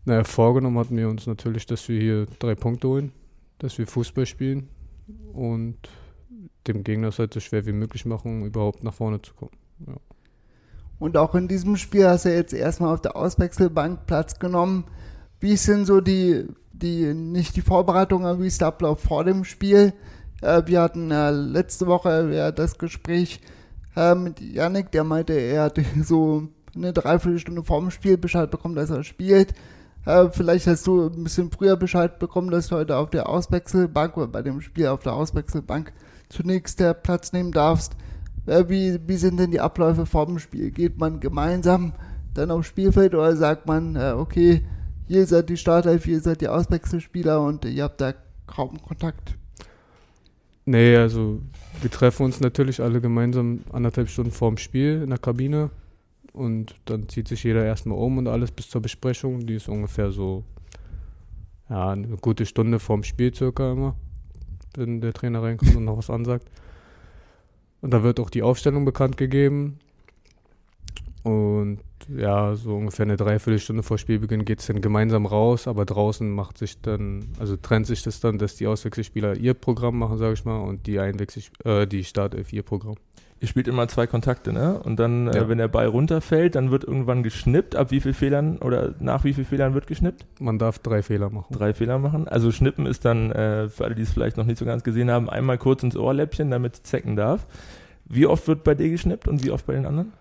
Naja, 0.06 0.24
vorgenommen 0.24 0.78
hatten 0.78 0.98
wir 0.98 1.10
uns 1.10 1.26
natürlich, 1.26 1.66
dass 1.66 1.88
wir 1.90 2.00
hier 2.00 2.28
drei 2.38 2.54
Punkte 2.54 2.88
holen, 2.90 3.12
dass 3.58 3.78
wir 3.78 3.88
Fußball 3.88 4.26
spielen 4.26 4.70
und 5.34 5.78
dem 6.68 6.84
Gegner 6.84 7.08
es 7.08 7.18
halt 7.18 7.34
so 7.34 7.40
schwer 7.40 7.66
wie 7.66 7.72
möglich 7.72 8.06
machen, 8.06 8.46
überhaupt 8.46 8.84
nach 8.84 8.94
vorne 8.94 9.22
zu 9.22 9.34
kommen. 9.34 9.52
Ja. 9.88 9.96
Und 11.00 11.18
auch 11.18 11.34
in 11.36 11.48
diesem 11.48 11.76
Spiel 11.76 12.08
hast 12.08 12.26
du 12.26 12.34
jetzt 12.34 12.54
erstmal 12.54 12.94
auf 12.94 13.02
der 13.02 13.16
Auswechselbank 13.16 14.06
Platz 14.06 14.40
genommen. 14.40 14.86
Wie 15.40 15.58
sind 15.58 15.86
so 15.86 16.02
die 16.02 16.46
die, 16.74 17.14
nicht 17.14 17.56
die 17.56 17.62
Vorbereitung, 17.62 18.26
aber 18.26 18.42
wie 18.42 18.48
ist 18.48 18.62
der 18.62 18.70
Ablauf 18.70 19.00
vor 19.00 19.24
dem 19.24 19.46
Spiel. 19.46 19.94
Äh, 20.42 20.64
wir 20.66 20.82
hatten 20.82 21.12
äh, 21.12 21.32
letzte 21.32 21.88
Woche 21.88 22.30
ja, 22.34 22.52
das 22.52 22.78
Gespräch 22.78 23.40
äh, 23.96 24.16
mit 24.16 24.42
Yannick, 24.42 24.92
der 24.92 25.04
meinte, 25.04 25.34
er 25.34 25.64
hat 25.64 25.80
so 26.04 26.50
eine 26.76 26.94
Dreiviertelstunde 26.94 27.64
vorm 27.64 27.92
Spiel 27.92 28.18
Bescheid 28.18 28.50
bekommen, 28.52 28.76
dass 28.76 28.90
er 28.90 29.04
spielt. 29.04 29.54
Äh, 30.06 30.30
vielleicht 30.32 30.68
hast 30.68 30.86
du 30.88 31.08
ein 31.08 31.24
bisschen 31.24 31.52
früher 31.52 31.78
Bescheid 31.78 32.20
bekommen, 32.20 32.52
dass 32.52 32.68
du 32.68 32.76
heute 32.76 32.98
auf 32.98 33.10
der 33.10 33.30
Auswechselbank 33.30 34.18
oder 34.18 34.28
bei 34.28 34.42
dem 34.42 34.60
Spiel 34.60 34.88
auf 34.88 35.02
der 35.02 35.14
Auswechselbank 35.14 35.94
zunächst 36.30 36.80
der 36.80 36.94
Platz 36.94 37.32
nehmen 37.32 37.52
darfst. 37.52 37.96
Äh, 38.46 38.66
wie, 38.68 39.00
wie 39.08 39.18
sind 39.18 39.40
denn 39.40 39.52
die 39.52 39.62
Abläufe 39.62 40.06
vor 40.06 40.26
dem 40.26 40.40
Spiel? 40.40 40.72
Geht 40.72 40.98
man 40.98 41.20
gemeinsam 41.20 41.94
dann 42.34 42.52
aufs 42.52 42.68
Spielfeld 42.68 43.14
oder 43.14 43.36
sagt 43.38 43.68
man, 43.68 43.96
äh, 43.96 44.14
okay, 44.18 44.66
ihr 45.08 45.26
seid 45.26 45.50
die 45.50 45.58
Startelf, 45.58 46.08
ihr 46.08 46.20
seid 46.20 46.42
die 46.42 46.48
Auswechselspieler 46.48 47.42
und 47.42 47.66
ihr 47.66 47.84
habt 47.84 48.02
da 48.02 48.14
kaum 48.48 48.82
Kontakt. 48.82 49.38
Nee, 50.66 50.96
also 50.96 51.42
wir 51.82 51.92
treffen 51.92 52.24
uns 52.24 52.40
natürlich 52.40 52.82
alle 52.82 53.02
gemeinsam 53.02 53.62
anderthalb 53.72 54.10
Stunden 54.10 54.32
vorm 54.32 54.58
Spiel 54.58 55.02
in 55.04 55.10
der 55.10 55.20
Kabine 55.20 55.70
und 56.32 56.76
dann 56.86 57.10
zieht 57.10 57.28
sich 57.28 57.44
jeder 57.44 57.66
erstmal 57.66 57.98
um 57.98 58.18
und 58.18 58.28
alles 58.28 58.52
bis 58.52 58.70
zur 58.70 58.82
Besprechung. 58.82 59.46
Die 59.46 59.56
ist 59.56 59.68
ungefähr 59.68 60.12
so 60.12 60.44
ja, 61.70 61.92
eine 61.92 62.08
gute 62.18 62.46
Stunde 62.46 62.80
vorm 62.80 63.04
Spiel 63.04 63.34
circa 63.34 63.72
immer, 63.72 63.96
wenn 64.76 65.02
der 65.02 65.14
Trainer 65.14 65.44
reinkommt 65.44 65.76
und 65.76 65.86
noch 65.86 65.98
was 65.98 66.10
ansagt. 66.10 66.50
Und 67.82 67.92
da 67.92 68.02
wird 68.02 68.20
auch 68.20 68.30
die 68.30 68.44
Aufstellung 68.44 68.86
bekannt 68.86 69.18
gegeben. 69.18 69.80
Und 71.24 71.80
ja, 72.16 72.56
so 72.56 72.76
ungefähr 72.76 73.06
eine 73.06 73.18
Dreiviertelstunde 73.18 73.84
vor 73.84 73.98
Spielbeginn 73.98 74.46
geht 74.46 74.60
es 74.60 74.68
dann 74.68 74.82
gemeinsam 74.82 75.26
raus, 75.26 75.68
aber 75.68 75.86
draußen 75.86 76.30
macht 76.30 76.58
sich 76.58 76.82
dann, 76.82 77.26
also 77.40 77.58
trennt 77.58 77.88
sich 77.88 78.04
das 78.04 78.20
dann, 78.20 78.38
dass 78.38 78.56
die 78.56 78.68
Auswechselspieler 78.68 79.36
ihr 79.38 79.54
Programm 79.54 80.00
machen, 80.00 80.18
sage 80.18 80.34
ich 80.34 80.46
mal, 80.46 80.60
und 80.62 80.88
die 80.88 81.00
Einwechsel, 81.00 81.44
äh, 81.64 81.88
die 81.88 82.04
Startelf 82.04 82.54
ihr 82.54 82.64
Programm. 82.64 82.96
Ihr 83.40 83.48
spielt 83.50 83.68
immer 83.68 83.90
zwei 83.90 84.08
Kontakte, 84.08 84.54
ne? 84.54 84.80
Und 84.84 84.98
dann, 85.02 85.28
äh, 85.28 85.36
Ja. 85.36 85.50
wenn 85.50 85.58
der 85.58 85.68
Ball 85.68 85.88
runterfällt, 85.88 86.56
dann 86.56 86.72
wird 86.72 86.86
irgendwann 86.86 87.24
geschnippt. 87.24 87.76
Ab 87.76 87.92
wie 87.92 88.00
viel 88.00 88.14
Fehlern 88.14 88.58
oder 88.60 88.94
nach 89.00 89.26
wie 89.26 89.34
viel 89.34 89.44
Fehlern 89.44 89.74
wird 89.74 89.86
geschnippt? 89.86 90.26
Man 90.40 90.60
darf 90.60 90.80
drei 90.80 91.02
Fehler 91.02 91.30
machen. 91.30 91.54
Drei 91.54 91.74
Fehler 91.74 92.00
machen. 92.00 92.26
Also 92.30 92.54
schnippen 92.54 92.86
ist 92.86 93.04
dann, 93.04 93.34
äh, 93.34 93.68
für 93.68 93.84
alle, 93.84 93.96
die 93.96 94.04
es 94.04 94.14
vielleicht 94.14 94.38
noch 94.38 94.46
nicht 94.46 94.60
so 94.60 94.64
ganz 94.66 94.84
gesehen 94.84 95.12
haben, 95.12 95.30
einmal 95.30 95.58
kurz 95.58 95.84
ins 95.84 95.98
Ohrläppchen, 95.98 96.52
damit 96.52 96.76
es 96.76 96.84
zecken 96.84 97.18
darf. 97.18 97.46
Wie 98.06 98.28
oft 98.28 98.48
wird 98.48 98.64
bei 98.64 98.76
dir 98.76 98.90
geschnippt 98.90 99.28
und 99.28 99.44
wie 99.44 99.52
oft 99.52 99.66
bei 99.66 99.74
den 99.74 99.86
anderen? 99.86 100.14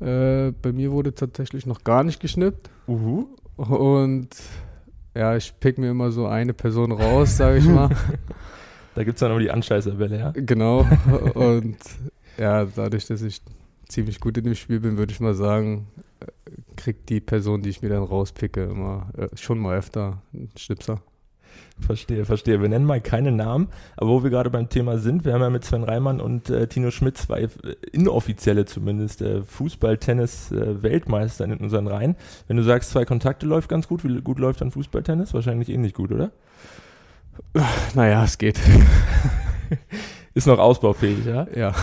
Äh, 0.00 0.52
bei 0.62 0.72
mir 0.72 0.92
wurde 0.92 1.14
tatsächlich 1.14 1.66
noch 1.66 1.84
gar 1.84 2.04
nicht 2.04 2.20
geschnippt. 2.20 2.70
Uhu. 2.88 3.26
Und 3.56 4.28
ja, 5.14 5.36
ich 5.36 5.52
pick 5.60 5.78
mir 5.78 5.90
immer 5.90 6.10
so 6.10 6.26
eine 6.26 6.54
Person 6.54 6.92
raus, 6.92 7.36
sage 7.36 7.58
ich 7.58 7.66
mal. 7.66 7.90
Da 8.96 9.04
gibt 9.04 9.16
es 9.16 9.20
dann 9.20 9.30
aber 9.30 9.38
die 9.38 9.52
Anscheißerbälle, 9.52 10.18
ja. 10.18 10.32
genau. 10.34 10.80
Und 11.34 11.76
ja, 12.36 12.64
dadurch, 12.64 13.06
dass 13.06 13.22
ich 13.22 13.40
ziemlich 13.88 14.20
gut 14.20 14.36
in 14.36 14.44
dem 14.44 14.56
Spiel 14.56 14.80
bin, 14.80 14.98
würde 14.98 15.12
ich 15.12 15.20
mal 15.20 15.34
sagen, 15.34 15.86
äh, 16.18 16.26
kriegt 16.76 17.08
die 17.08 17.20
Person, 17.20 17.62
die 17.62 17.70
ich 17.70 17.82
mir 17.82 17.88
dann 17.88 18.02
rauspicke, 18.02 18.64
immer 18.64 19.10
äh, 19.16 19.28
schon 19.36 19.58
mal 19.58 19.78
öfter 19.78 20.22
einen 20.32 20.50
Schnipser. 20.56 21.00
Verstehe, 21.80 22.24
verstehe. 22.24 22.60
Wir 22.60 22.68
nennen 22.68 22.84
mal 22.84 23.00
keine 23.00 23.32
Namen, 23.32 23.68
aber 23.96 24.10
wo 24.10 24.22
wir 24.22 24.30
gerade 24.30 24.50
beim 24.50 24.68
Thema 24.68 24.98
sind, 24.98 25.24
wir 25.24 25.32
haben 25.32 25.40
ja 25.40 25.50
mit 25.50 25.64
Sven 25.64 25.82
Reimann 25.82 26.20
und 26.20 26.50
äh, 26.50 26.66
Tino 26.66 26.90
Schmidt 26.90 27.16
zwei 27.16 27.42
äh, 27.42 27.48
inoffizielle 27.92 28.66
zumindest 28.66 29.22
äh, 29.22 29.42
Fußball-Tennis-Weltmeister 29.42 31.44
in 31.44 31.54
unseren 31.54 31.86
Reihen. 31.86 32.16
Wenn 32.48 32.58
du 32.58 32.62
sagst, 32.62 32.90
zwei 32.90 33.04
Kontakte 33.04 33.46
läuft 33.46 33.68
ganz 33.68 33.88
gut, 33.88 34.04
wie 34.04 34.20
gut 34.20 34.38
läuft 34.38 34.60
dann 34.60 34.70
Fußball-Tennis? 34.70 35.32
Wahrscheinlich 35.32 35.70
ähnlich 35.70 35.94
gut, 35.94 36.12
oder? 36.12 36.30
Naja, 37.94 38.24
es 38.24 38.38
geht. 38.38 38.60
Ist 40.34 40.46
noch 40.46 40.58
ausbaufähig, 40.58 41.24
ja? 41.24 41.46
Ja. 41.54 41.74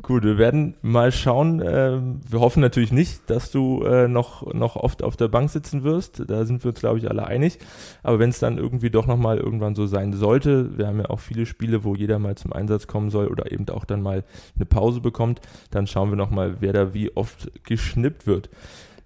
Gut, 0.00 0.24
wir 0.24 0.38
werden 0.38 0.74
mal 0.80 1.12
schauen. 1.12 1.62
ähm, 1.64 2.20
wir 2.28 2.40
hoffen 2.40 2.60
natürlich 2.60 2.92
nicht, 2.92 3.28
dass 3.28 3.50
du 3.50 3.84
äh, 3.84 4.08
noch, 4.08 4.52
noch 4.54 4.76
oft 4.76 5.02
auf 5.02 5.16
der 5.16 5.28
Bank 5.28 5.50
sitzen 5.50 5.84
wirst. 5.84 6.24
Da 6.28 6.46
sind 6.46 6.64
wir 6.64 6.70
uns, 6.70 6.80
glaube 6.80 6.98
ich, 6.98 7.10
alle 7.10 7.26
einig. 7.26 7.58
Aber 8.02 8.18
wenn 8.18 8.30
es 8.30 8.38
dann 8.38 8.56
irgendwie 8.56 8.90
doch 8.90 9.06
nochmal 9.06 9.36
irgendwann 9.36 9.74
so 9.74 9.86
sein 9.86 10.14
sollte, 10.14 10.78
wir 10.78 10.86
haben 10.86 10.98
ja 10.98 11.10
auch 11.10 11.20
viele 11.20 11.44
Spiele, 11.44 11.84
wo 11.84 11.94
jeder 11.94 12.18
mal 12.18 12.36
zum 12.36 12.52
Einsatz 12.52 12.86
kommen 12.86 13.10
soll 13.10 13.28
oder 13.28 13.52
eben 13.52 13.68
auch 13.68 13.84
dann 13.84 14.02
mal 14.02 14.24
eine 14.56 14.66
Pause 14.66 15.00
bekommt, 15.00 15.40
dann 15.70 15.86
schauen 15.86 16.08
wir 16.08 16.16
nochmal, 16.16 16.56
wer 16.60 16.72
da 16.72 16.94
wie 16.94 17.14
oft 17.14 17.52
geschnippt 17.64 18.26
wird. 18.26 18.48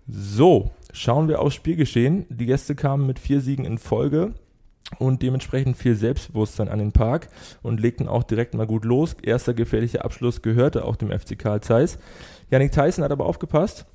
So, 0.06 0.70
schauen 0.92 1.28
wir 1.28 1.40
aufs 1.40 1.56
Spielgeschehen. 1.56 2.26
Die 2.28 2.46
Gäste 2.46 2.76
kamen 2.76 3.06
mit 3.06 3.18
vier 3.18 3.40
Siegen 3.40 3.64
in 3.64 3.78
Folge 3.78 4.34
und 4.98 5.22
dementsprechend 5.22 5.76
viel 5.76 5.96
Selbstbewusstsein 5.96 6.68
an 6.68 6.78
den 6.78 6.92
Park 6.92 7.28
und 7.62 7.80
legten 7.80 8.08
auch 8.08 8.22
direkt 8.22 8.54
mal 8.54 8.66
gut 8.66 8.84
los. 8.84 9.16
Erster 9.22 9.54
gefährlicher 9.54 10.04
Abschluss 10.04 10.42
gehörte 10.42 10.84
auch 10.84 10.96
dem 10.96 11.10
FC 11.10 11.38
Karl 11.38 11.60
Zeiss. 11.60 11.98
Yannick 12.50 12.72
Tyson 12.72 13.04
hat 13.04 13.10
aber 13.10 13.26
aufgepasst 13.26 13.86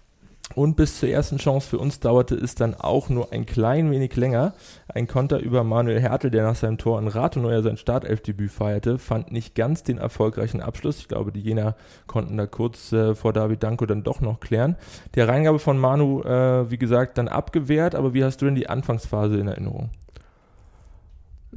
und 0.56 0.76
bis 0.76 1.00
zur 1.00 1.10
ersten 1.10 1.38
Chance 1.38 1.70
für 1.70 1.80
uns 1.80 2.00
dauerte 2.00 2.36
es 2.36 2.56
dann 2.56 2.76
auch 2.76 3.10
nur 3.10 3.32
ein 3.32 3.46
klein 3.46 3.90
wenig 3.92 4.16
länger. 4.16 4.54
Ein 4.88 5.08
Konter 5.08 5.40
über 5.40 5.64
Manuel 5.64 6.02
Hertel, 6.02 6.30
der 6.30 6.44
nach 6.44 6.56
seinem 6.56 6.78
Tor 6.78 7.00
in 7.00 7.08
Rathenow 7.08 7.64
sein 7.64 7.78
Startelfdebüt 7.78 8.52
feierte, 8.52 8.98
fand 8.98 9.32
nicht 9.32 9.56
ganz 9.56 9.84
den 9.84 9.98
erfolgreichen 9.98 10.62
Abschluss. 10.62 11.00
Ich 11.00 11.08
glaube, 11.08 11.32
die 11.32 11.42
Jena 11.42 11.76
konnten 12.08 12.36
da 12.36 12.48
kurz 12.48 12.92
äh, 12.92 13.16
vor 13.16 13.34
David 13.34 13.64
Danko 13.64 13.86
dann 13.86 14.04
doch 14.04 14.20
noch 14.20 14.40
klären. 14.40 14.76
Der 15.16 15.28
Reingabe 15.28 15.60
von 15.60 15.78
Manu, 15.78 16.22
äh, 16.24 16.70
wie 16.70 16.78
gesagt, 16.78 17.18
dann 17.18 17.28
abgewehrt, 17.28 17.96
aber 17.96 18.14
wie 18.14 18.24
hast 18.24 18.42
du 18.42 18.46
denn 18.46 18.56
die 18.56 18.68
Anfangsphase 18.68 19.38
in 19.38 19.48
Erinnerung? 19.48 19.90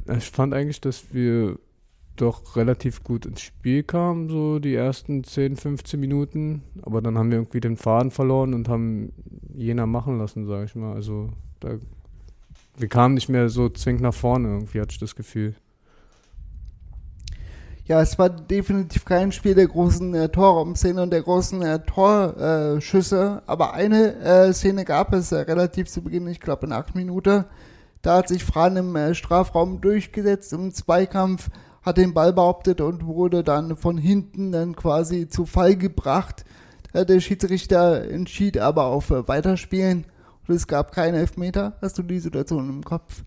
Ich 0.07 0.29
fand 0.29 0.53
eigentlich, 0.53 0.81
dass 0.81 1.13
wir 1.13 1.57
doch 2.15 2.55
relativ 2.55 3.03
gut 3.03 3.25
ins 3.25 3.41
Spiel 3.41 3.83
kamen, 3.83 4.29
so 4.29 4.59
die 4.59 4.75
ersten 4.75 5.23
10, 5.23 5.57
15 5.57 5.99
Minuten. 5.99 6.63
Aber 6.81 7.01
dann 7.01 7.17
haben 7.17 7.29
wir 7.29 7.37
irgendwie 7.37 7.59
den 7.59 7.77
Faden 7.77 8.11
verloren 8.11 8.53
und 8.53 8.69
haben 8.69 9.11
Jena 9.53 9.85
machen 9.85 10.17
lassen, 10.17 10.45
sage 10.45 10.65
ich 10.65 10.75
mal. 10.75 10.93
Also 10.93 11.29
da, 11.59 11.77
wir 12.77 12.87
kamen 12.87 13.15
nicht 13.15 13.29
mehr 13.29 13.49
so 13.49 13.69
zwingend 13.69 14.03
nach 14.03 14.13
vorne, 14.13 14.49
irgendwie 14.49 14.79
hatte 14.79 14.93
ich 14.93 14.99
das 14.99 15.15
Gefühl. 15.15 15.55
Ja, 17.87 18.01
es 18.01 18.17
war 18.17 18.29
definitiv 18.29 19.05
kein 19.05 19.31
Spiel 19.31 19.53
der 19.53 19.67
großen 19.67 20.15
äh, 20.15 20.29
Torraumszene 20.29 21.03
und 21.03 21.11
der 21.11 21.21
großen 21.21 21.61
äh, 21.61 21.85
Torschüsse, 21.85 22.81
Schüsse. 22.81 23.43
aber 23.45 23.75
eine 23.75 24.15
äh, 24.15 24.53
Szene 24.53 24.85
gab 24.85 25.13
es 25.13 25.31
äh, 25.31 25.41
relativ 25.41 25.87
zu 25.87 26.01
Beginn, 26.01 26.25
ich 26.25 26.39
glaube 26.39 26.65
in 26.65 26.71
acht 26.71 26.95
Minuten. 26.95 27.45
Da 28.05 28.17
hat 28.17 28.27
sich 28.27 28.43
Fran 28.43 28.77
im 28.77 28.95
äh, 28.95 29.15
Strafraum 29.15 29.81
durchgesetzt 29.81 30.53
im 30.53 30.71
Zweikampf, 30.71 31.49
hat 31.81 31.97
den 31.97 32.13
Ball 32.13 32.33
behauptet 32.33 32.79
und 32.79 33.07
wurde 33.07 33.43
dann 33.43 33.77
von 33.77 33.97
hinten 33.97 34.51
dann 34.51 34.75
quasi 34.75 35.27
zu 35.27 35.47
Fall 35.47 35.75
gebracht. 35.75 36.45
Der 36.93 37.19
Schiedsrichter 37.19 38.07
entschied 38.07 38.59
aber 38.59 38.85
auf 38.85 39.09
äh, 39.09 39.27
Weiterspielen 39.27 40.05
und 40.47 40.53
es 40.53 40.67
gab 40.67 40.91
keinen 40.91 41.15
Elfmeter. 41.15 41.77
Hast 41.81 41.97
du 41.97 42.03
die 42.03 42.19
Situation 42.19 42.69
im 42.69 42.83
Kopf? 42.83 43.23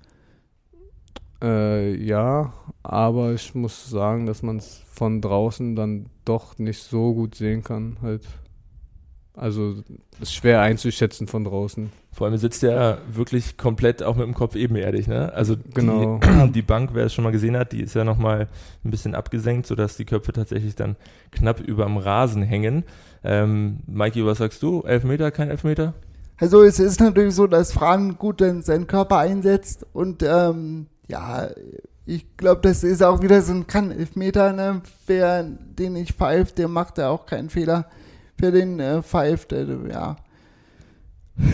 Äh, 1.43 1.97
ja, 1.97 2.53
aber 2.85 3.33
ich 3.33 3.57
muss 3.57 3.91
sagen, 3.91 4.27
dass 4.27 4.45
man 4.45 4.59
es 4.59 4.81
von 4.93 5.21
draußen 5.21 5.75
dann 5.75 6.07
doch 6.25 6.57
nicht 6.57 6.85
so 6.85 7.15
gut 7.15 7.35
sehen 7.35 7.65
kann. 7.65 7.97
Halt. 8.01 8.23
Also 9.39 9.77
ist 10.21 10.35
schwer 10.35 10.61
einzuschätzen 10.63 11.29
von 11.29 11.45
draußen. 11.45 11.91
Vor 12.13 12.27
allem 12.27 12.37
sitzt 12.39 12.65
er 12.65 12.99
wirklich 13.13 13.57
komplett 13.57 14.03
auch 14.03 14.17
mit 14.17 14.27
dem 14.27 14.35
Kopf 14.35 14.57
ebenerdig, 14.57 15.07
ne? 15.07 15.33
Also 15.33 15.57
Genau. 15.75 16.19
die, 16.19 16.49
die 16.53 16.63
Bank, 16.63 16.91
wer 16.93 17.07
es 17.07 17.15
schon 17.15 17.23
mal 17.23 17.31
gesehen 17.31 17.57
hat, 17.57 17.73
die 17.73 17.81
ist 17.83 17.95
ja 17.95 18.03
nochmal 18.03 18.49
ein 18.85 18.91
bisschen 18.91 19.15
abgesenkt, 19.15 19.67
sodass 19.67 19.97
die 19.97 20.05
Köpfe 20.05 20.33
tatsächlich 20.33 20.75
dann 20.75 20.97
knapp 21.31 21.61
überm 21.61 21.97
Rasen 21.99 22.43
hängen. 22.43 22.85
Ähm, 23.23 23.79
Mikey, 23.87 24.27
was 24.27 24.39
sagst 24.39 24.63
du? 24.63 24.83
Elfmeter, 24.83 25.31
kein 25.31 25.51
Elfmeter? 25.51 25.95
Also 26.37 26.63
es 26.63 26.79
ist 26.81 27.01
natürlich 27.01 27.35
so, 27.35 27.47
dass 27.47 27.73
Fran 27.73 28.17
gut 28.19 28.41
in 28.41 28.63
seinen 28.63 28.87
Körper 28.89 29.19
einsetzt 29.19 29.87
und 29.93 30.23
ähm, 30.23 30.87
ja, 31.09 31.49
ich 32.07 32.27
glaube, 32.37 32.63
das 32.63 32.85
ist 32.85 33.03
auch 33.03 33.23
wieder 33.23 33.43
so 33.43 33.53
ein 33.53 33.67
Kann-Elfmeter, 33.67 34.53
ne? 34.53 34.83
Wer 35.07 35.43
den 35.45 35.93
nicht 35.93 36.13
pfeift, 36.17 36.59
der 36.59 36.69
macht 36.69 36.99
ja 36.99 37.11
auch 37.11 37.27
keinen 37.27 37.51
Fehler. 37.51 37.87
Wer 38.39 38.53
den 38.53 38.81
äh, 38.81 39.03
pfeift, 39.03 39.53
äh, 39.53 39.67
ja. 39.91 40.17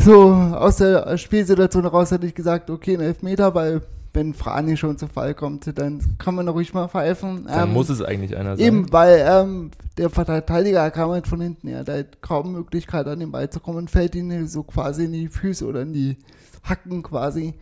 So, 0.01 0.33
aus 0.33 0.77
der 0.77 1.19
Spielsituation 1.19 1.83
heraus 1.83 2.11
hätte 2.11 2.27
ich 2.27 2.35
gesagt, 2.35 2.71
okay, 2.71 2.95
ein 2.95 3.01
Elfmeter, 3.01 3.55
weil 3.55 3.83
wenn 4.15 4.33
Frani 4.33 4.77
schon 4.77 4.97
zu 4.97 5.09
Fall 5.09 5.35
kommt, 5.35 5.77
dann 5.79 6.01
kann 6.19 6.37
man 6.37 6.49
ruhig 6.49 6.73
mal 6.73 6.89
pfeifen. 6.89 7.47
Dann 7.47 7.69
Ähm, 7.69 7.75
muss 7.75 7.89
es 7.91 8.01
eigentlich 8.01 8.37
einer 8.37 8.57
sein. 8.57 8.65
Eben, 8.65 8.93
weil 8.93 9.25
ähm, 9.29 9.71
der 9.99 10.09
Verteidiger 10.09 10.91
kam 10.91 11.11
halt 11.11 11.27
von 11.27 11.41
hinten, 11.41 11.69
ja, 11.69 11.83
der 11.83 11.99
hat 11.99 12.23
kaum 12.23 12.53
Möglichkeit 12.53 13.07
an 13.09 13.21
den 13.21 13.33
Ball 13.33 13.51
zu 13.51 13.61
kommen 13.61 13.79
und 13.79 13.91
fällt 13.91 14.15
ihn 14.15 14.47
so 14.47 14.63
quasi 14.63 15.07
in 15.07 15.13
die 15.13 15.29
Füße 15.29 15.67
oder 15.67 15.83
in 15.83 15.93
die 15.93 16.17
Hacken 16.63 17.03
quasi. 17.03 17.55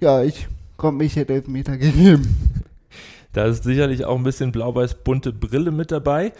Ja, 0.00 0.22
ich 0.22 0.48
komm, 0.76 1.00
ich 1.00 1.16
hätte 1.16 1.34
Elfmeter 1.34 1.76
gegeben. 1.76 2.36
Da 3.32 3.44
ist 3.44 3.64
sicherlich 3.64 4.04
auch 4.04 4.16
ein 4.16 4.24
bisschen 4.24 4.52
blau-weiß-bunte 4.52 5.32
Brille 5.32 5.70
mit 5.70 5.90
dabei. 5.90 6.32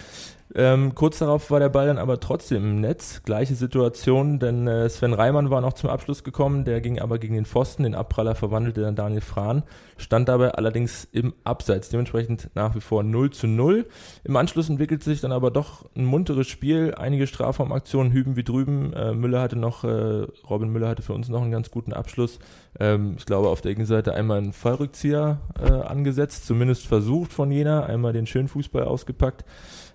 Ähm, 0.59 0.95
kurz 0.95 1.19
darauf 1.19 1.51
war 1.51 1.61
der 1.61 1.69
Ball 1.69 1.87
dann 1.87 1.99
aber 1.99 2.19
trotzdem 2.19 2.65
im 2.65 2.81
Netz. 2.81 3.21
Gleiche 3.25 3.55
Situation, 3.55 4.39
denn 4.39 4.67
äh, 4.67 4.89
Sven 4.89 5.13
Reimann 5.13 5.51
war 5.51 5.61
noch 5.61 5.75
zum 5.75 5.91
Abschluss 5.91 6.25
gekommen, 6.25 6.65
der 6.65 6.81
ging 6.81 6.99
aber 6.99 7.19
gegen 7.19 7.35
den 7.35 7.45
Pfosten. 7.45 7.83
Den 7.83 7.95
Abpraller 7.95 8.35
verwandelte 8.35 8.81
dann 8.81 8.97
Daniel 8.97 9.21
Frahn, 9.21 9.65
stand 9.99 10.31
dabei 10.31 10.53
allerdings 10.53 11.07
im 11.13 11.35
Abseits. 11.45 11.91
Dementsprechend 11.91 12.49
nach 12.55 12.75
wie 12.75 12.81
vor 12.81 13.03
0 13.03 13.33
zu 13.33 13.47
0. 13.47 13.87
Im 14.25 14.37
Anschluss 14.37 14.71
entwickelte 14.71 15.05
sich 15.05 15.21
dann 15.21 15.31
aber 15.31 15.51
doch 15.51 15.85
ein 15.95 16.07
munteres 16.07 16.47
Spiel. 16.47 16.95
Einige 16.97 17.27
Strafraumaktionen 17.27 18.11
hüben 18.11 18.37
wie 18.37 18.45
drüben. 18.45 18.95
Äh, 18.95 19.13
Müller 19.13 19.43
hatte 19.43 19.57
noch, 19.57 19.85
äh, 19.85 20.27
Robin 20.49 20.71
Müller 20.71 20.89
hatte 20.89 21.03
für 21.03 21.13
uns 21.13 21.29
noch 21.29 21.43
einen 21.43 21.51
ganz 21.51 21.71
guten 21.71 21.93
Abschluss. 21.93 22.39
Ähm, 22.79 23.15
ich 23.19 23.27
glaube, 23.27 23.49
auf 23.49 23.61
der 23.61 23.73
Gegenseite 23.73 24.15
einmal 24.15 24.39
einen 24.39 24.53
Fallrückzieher 24.53 25.41
äh, 25.59 25.71
angesetzt, 25.71 26.47
zumindest 26.47 26.87
versucht 26.87 27.33
von 27.33 27.51
Jena, 27.51 27.85
einmal 27.85 28.13
den 28.13 28.27
schönen 28.27 28.49
Fußball 28.49 28.85
ausgepackt. 28.85 29.45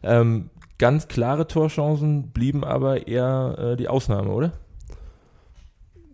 Ähm, 0.03 0.49
ganz 0.77 1.07
klare 1.07 1.47
Torchancen 1.47 2.31
blieben 2.31 2.63
aber 2.63 3.07
eher 3.07 3.55
äh, 3.57 3.77
die 3.77 3.87
Ausnahme, 3.87 4.31
oder? 4.31 4.53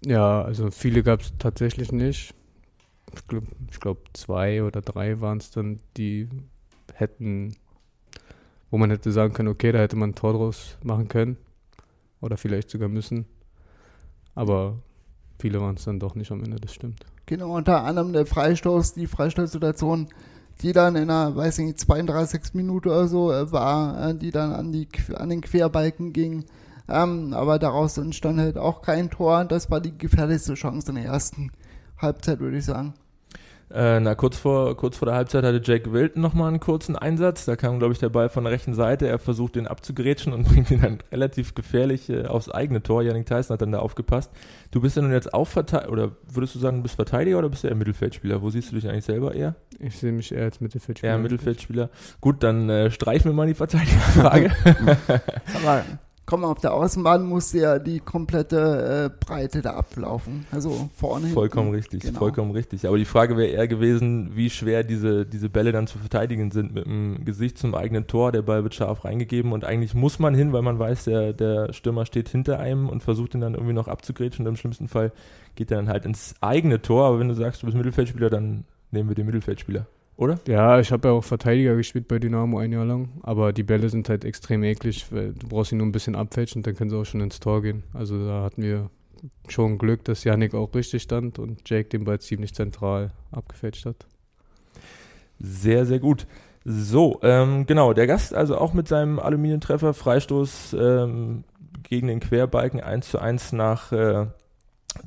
Ja, 0.06 0.42
also 0.42 0.72
viele 0.72 1.04
gab 1.04 1.22
es 1.22 1.34
tatsächlich 1.38 1.92
nicht. 1.92 2.34
Ich 3.16 3.28
glaube, 3.28 3.48
glaub, 3.80 4.00
zwei 4.14 4.64
oder 4.64 4.82
drei 4.82 5.22
waren 5.22 5.38
es 5.38 5.52
dann, 5.52 5.80
die 5.96 6.30
hätten, 6.94 7.56
wo 8.70 8.78
man 8.78 8.90
hätte 8.90 9.12
sagen 9.12 9.34
können, 9.34 9.50
okay, 9.50 9.72
da 9.72 9.80
hätte 9.80 9.96
man 9.96 10.12
ein 10.12 10.16
Tor 10.16 10.34
draus 10.34 10.78
machen 10.84 11.08
können. 11.08 11.38
Oder 12.20 12.38
vielleicht 12.38 12.70
sogar 12.70 12.90
müssen. 12.90 13.26
Aber 14.36 14.80
viele 15.40 15.62
waren 15.62 15.76
es 15.76 15.86
dann 15.86 16.00
doch 16.00 16.16
nicht 16.16 16.32
am 16.32 16.44
Ende, 16.44 16.60
das 16.60 16.74
stimmt. 16.74 17.06
Genau, 17.26 17.56
unter 17.56 17.84
anderem 17.84 18.14
der 18.14 18.26
Freistoß, 18.26 18.94
die 18.94 19.08
Freistoßsituation 19.08 20.08
die 20.62 20.74
dann 20.74 20.96
in 20.96 21.10
einer, 21.10 21.36
weiß 21.36 21.60
ich 21.60 21.66
nicht, 21.66 21.80
32 21.80 22.54
Minute 22.54 22.90
oder 22.90 23.08
so 23.08 23.32
äh, 23.32 23.52
war, 23.52 24.10
äh, 24.10 24.16
die 24.16 24.32
dann 24.32 24.54
an, 24.54 24.72
die, 24.72 24.88
an 25.16 25.30
den 25.30 25.42
Querbalken 25.42 26.14
ging. 26.14 26.46
Ähm, 26.90 27.34
aber 27.34 27.60
daraus 27.60 27.98
entstand 27.98 28.40
halt 28.40 28.58
auch 28.58 28.82
kein 28.82 29.10
Tor. 29.10 29.46
Das 29.46 29.70
war 29.70 29.82
die 29.82 29.98
gefährlichste 29.98 30.56
Chance 30.56 30.90
in 30.90 30.96
der 30.96 31.06
ersten 31.06 31.52
Halbzeit, 31.98 32.40
würde 32.40 32.58
ich 32.58 32.66
sagen. 32.66 32.94
Äh, 33.70 34.00
na, 34.00 34.16
kurz 34.16 34.38
vor, 34.38 34.78
kurz 34.78 34.96
vor 34.98 35.08
der 35.08 35.16
Halbzeit 35.16 35.44
hatte 35.44 35.62
Jake 35.62 35.92
Wilton 35.92 36.22
nochmal 36.22 36.48
einen 36.48 36.62
kurzen 36.62 36.96
Einsatz. 36.96 37.44
Da 37.44 37.58
kam, 37.58 37.80
glaube 37.80 37.94
ich, 37.94 38.00
der 38.00 38.10
Ball 38.10 38.30
von 38.30 38.46
der 38.46 38.54
rechten 38.54 38.74
Seite. 38.74 39.08
Er 39.08 39.20
versucht, 39.20 39.56
den 39.56 39.68
abzugrätschen 39.68 40.32
und 40.32 40.44
bringt 40.48 40.72
ihn 40.72 40.82
dann 40.82 41.00
relativ 41.12 41.54
gefährlich 41.54 42.10
äh, 42.10 42.26
aufs 42.26 42.50
eigene 42.50 42.82
Tor. 42.82 43.04
Janik 43.04 43.26
Tyson 43.26 43.54
hat 43.54 43.62
dann 43.62 43.74
da 43.74 43.80
aufgepasst. 43.80 44.32
Du 44.72 44.80
bist 44.80 44.96
ja 44.96 45.02
nun 45.02 45.12
jetzt 45.12 45.34
auch 45.34 45.48
Verteidiger, 45.48 45.92
oder 45.92 46.12
würdest 46.32 46.56
du 46.56 46.60
sagen, 46.60 46.78
du 46.78 46.84
bist 46.84 46.96
Verteidiger 46.96 47.38
oder 47.40 47.50
bist 47.50 47.66
du 47.66 47.68
eher 47.68 47.76
Mittelfeldspieler? 47.76 48.42
Wo 48.42 48.50
siehst 48.50 48.72
du 48.72 48.76
dich 48.76 48.88
eigentlich 48.88 49.06
selber 49.06 49.36
eher? 49.36 49.56
Ich 49.80 49.98
sehe 49.98 50.14
mich 50.14 50.34
eher 50.34 50.46
als 50.46 50.62
Mittelfeldspieler. 50.62 51.14
Eher 51.14 51.20
Mittelfeldspieler. 51.20 51.90
Gut, 52.22 52.44
dann 52.44 52.70
äh, 52.70 52.90
streichen 52.90 53.32
wir 53.32 53.36
mal 53.36 53.48
die 53.48 53.54
Verteidigerfrage. 53.54 54.52
Aber 55.56 55.84
komm, 56.28 56.44
auf 56.44 56.60
der 56.60 56.74
Außenbahn 56.74 57.24
musste 57.26 57.58
ja 57.58 57.80
die 57.80 58.00
komplette 58.00 59.12
äh, 59.12 59.26
Breite 59.26 59.62
da 59.64 59.72
ablaufen. 59.72 60.46
Also 60.52 60.90
vorne. 60.94 61.28
Vollkommen 61.30 61.68
hinten. 61.68 61.78
richtig, 61.80 62.02
Genau. 62.04 62.20
vollkommen 62.20 62.52
richtig. 62.52 62.86
Aber 62.86 62.98
die 62.98 63.06
Frage 63.06 63.38
wäre 63.38 63.48
eher 63.48 63.68
gewesen, 63.68 64.32
wie 64.36 64.50
schwer 64.50 64.84
diese, 64.84 65.26
diese 65.26 65.50
Bälle 65.50 65.72
dann 65.72 65.88
zu 65.88 65.98
verteidigen 65.98 66.52
sind 66.52 66.74
mit 66.76 66.86
dem 66.86 67.24
Gesicht 67.26 67.58
zum 67.58 67.74
eigenen 67.74 68.06
Tor. 68.08 68.32
Der 68.32 68.42
Ball 68.44 68.64
wird 68.64 68.76
scharf 68.76 69.06
reingegeben 69.06 69.54
und 69.54 69.64
eigentlich 69.64 69.96
muss 69.96 70.20
man 70.20 70.36
hin, 70.36 70.54
weil 70.54 70.62
man 70.62 70.78
weiß, 70.78 71.06
der, 71.06 71.34
der 71.34 71.72
Stürmer 71.74 72.06
steht 72.06 72.30
hinter 72.30 72.60
einem 72.60 72.90
und 72.90 73.02
versucht 73.02 73.34
ihn 73.34 73.42
dann 73.42 73.54
irgendwie 73.54 73.74
noch 73.74 73.88
abzugrätschen. 73.88 74.46
Und 74.46 74.52
im 74.52 74.58
schlimmsten 74.58 74.90
Fall 74.90 75.14
geht 75.56 75.72
er 75.72 75.78
dann 75.78 75.88
halt 75.88 76.06
ins 76.06 76.36
eigene 76.42 76.82
Tor. 76.82 77.06
Aber 77.08 77.20
wenn 77.20 77.30
du 77.30 77.36
sagst, 77.36 77.62
du 77.62 77.66
bist 77.66 77.78
Mittelfeldspieler, 77.78 78.30
dann 78.30 78.66
nehmen 78.92 79.08
wir 79.10 79.16
den 79.16 79.26
Mittelfeldspieler. 79.26 79.88
Oder? 80.18 80.40
Ja, 80.48 80.80
ich 80.80 80.92
habe 80.92 81.08
ja 81.08 81.14
auch 81.14 81.24
Verteidiger 81.24 81.76
gespielt 81.76 82.08
bei 82.08 82.18
Dynamo 82.18 82.58
ein 82.58 82.72
Jahr 82.72 82.86
lang, 82.86 83.10
aber 83.22 83.54
die 83.54 83.62
Bälle 83.62 83.88
sind 83.90 84.10
halt 84.10 84.26
extrem 84.26 84.64
eklig, 84.64 85.06
weil 85.12 85.34
du 85.34 85.48
brauchst 85.48 85.70
sie 85.70 85.76
nur 85.76 85.86
ein 85.86 85.92
bisschen 85.92 86.16
abfälschen, 86.16 86.64
dann 86.64 86.76
können 86.76 86.90
sie 86.90 86.98
auch 86.98 87.06
schon 87.06 87.22
ins 87.22 87.40
Tor 87.40 87.62
gehen. 87.62 87.84
Also 87.94 88.26
da 88.26 88.42
hatten 88.44 88.64
wir 88.64 88.90
schon 89.48 89.78
Glück, 89.78 90.04
dass 90.06 90.24
Yannick 90.24 90.56
auch 90.56 90.74
richtig 90.74 91.04
stand 91.04 91.38
und 91.38 91.70
Jake 91.70 91.90
den 91.90 92.04
Ball 92.04 92.20
ziemlich 92.20 92.56
zentral 92.56 93.12
abgefälscht 93.32 93.86
hat. 93.86 94.08
Sehr, 95.40 95.86
sehr 95.86 96.00
gut. 96.00 96.26
So, 96.66 97.20
ähm, 97.22 97.68
genau, 97.68 97.94
der 97.94 98.08
Gast 98.08 98.34
also 98.34 98.58
auch 98.58 98.74
mit 98.74 98.88
seinem 98.88 99.20
Aluminiumtreffer, 99.20 99.94
Freistoß 99.94 100.76
ähm, 100.80 101.44
gegen 101.84 102.08
den 102.08 102.20
Querbalken 102.20 102.82
1 102.82 103.10
zu 103.10 103.20
1 103.20 103.54
nach 103.54 103.92
äh, 103.92 104.26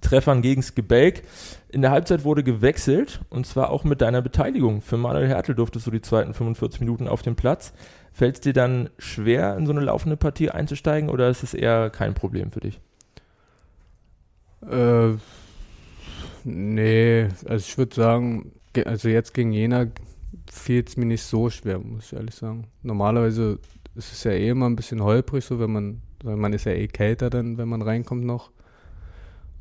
Treffern 0.01 0.43
gegens 0.43 0.75
Gebälk. 0.75 1.23
In 1.69 1.83
der 1.83 1.91
Halbzeit 1.91 2.25
wurde 2.25 2.43
gewechselt 2.43 3.21
und 3.31 3.47
zwar 3.47 3.71
auch 3.71 3.85
mit 3.85 4.01
deiner 4.01 4.23
Beteiligung. 4.23 4.83
Für 4.83 4.97
Manuel 4.97 5.29
Hertel 5.29 5.55
durftest 5.55 5.87
du 5.87 5.91
die 5.91 6.03
zweiten 6.03 6.35
45 6.35 6.81
Minuten 6.81 7.09
auf 7.09 7.23
dem 7.23 7.37
Platz. 7.37 7.73
Fällt 8.13 8.37
es 8.37 8.41
dir 8.41 8.53
dann 8.53 8.91
schwer, 8.99 9.57
in 9.57 9.67
so 9.67 9.73
eine 9.73 9.81
laufende 9.83 10.17
Partie 10.17 10.51
einzusteigen 10.51 11.09
oder 11.11 11.29
ist 11.31 11.43
es 11.43 11.55
eher 11.55 11.91
kein 11.91 12.15
Problem 12.15 12.51
für 12.51 12.61
dich? 12.61 12.81
Äh, 14.69 15.13
nee, 16.45 17.29
also 17.47 17.65
ich 17.67 17.79
würde 17.79 17.95
sagen, 17.95 18.53
ge- 18.73 18.85
also 18.85 19.09
jetzt 19.09 19.35
gegen 19.35 19.53
Jena 19.53 19.87
fiel 20.51 20.85
es 20.87 20.97
mir 20.97 21.07
nicht 21.07 21.23
so 21.23 21.51
schwer, 21.51 21.79
muss 21.79 22.07
ich 22.07 22.13
ehrlich 22.13 22.35
sagen. 22.35 22.67
Normalerweise 22.83 23.59
ist 23.95 24.13
es 24.13 24.25
ja 24.25 24.33
eh 24.33 24.49
immer 24.51 24.67
ein 24.69 24.77
bisschen 24.77 25.03
holprig, 25.03 25.45
so 25.45 25.59
wenn 25.61 25.73
man, 25.73 26.03
man 26.25 26.53
ist 26.53 26.65
ja 26.65 26.73
eh 26.73 26.89
kälter 26.89 27.31
dann, 27.31 27.59
wenn 27.59 27.69
man 27.69 27.83
reinkommt 27.83 28.25
noch. 28.25 28.51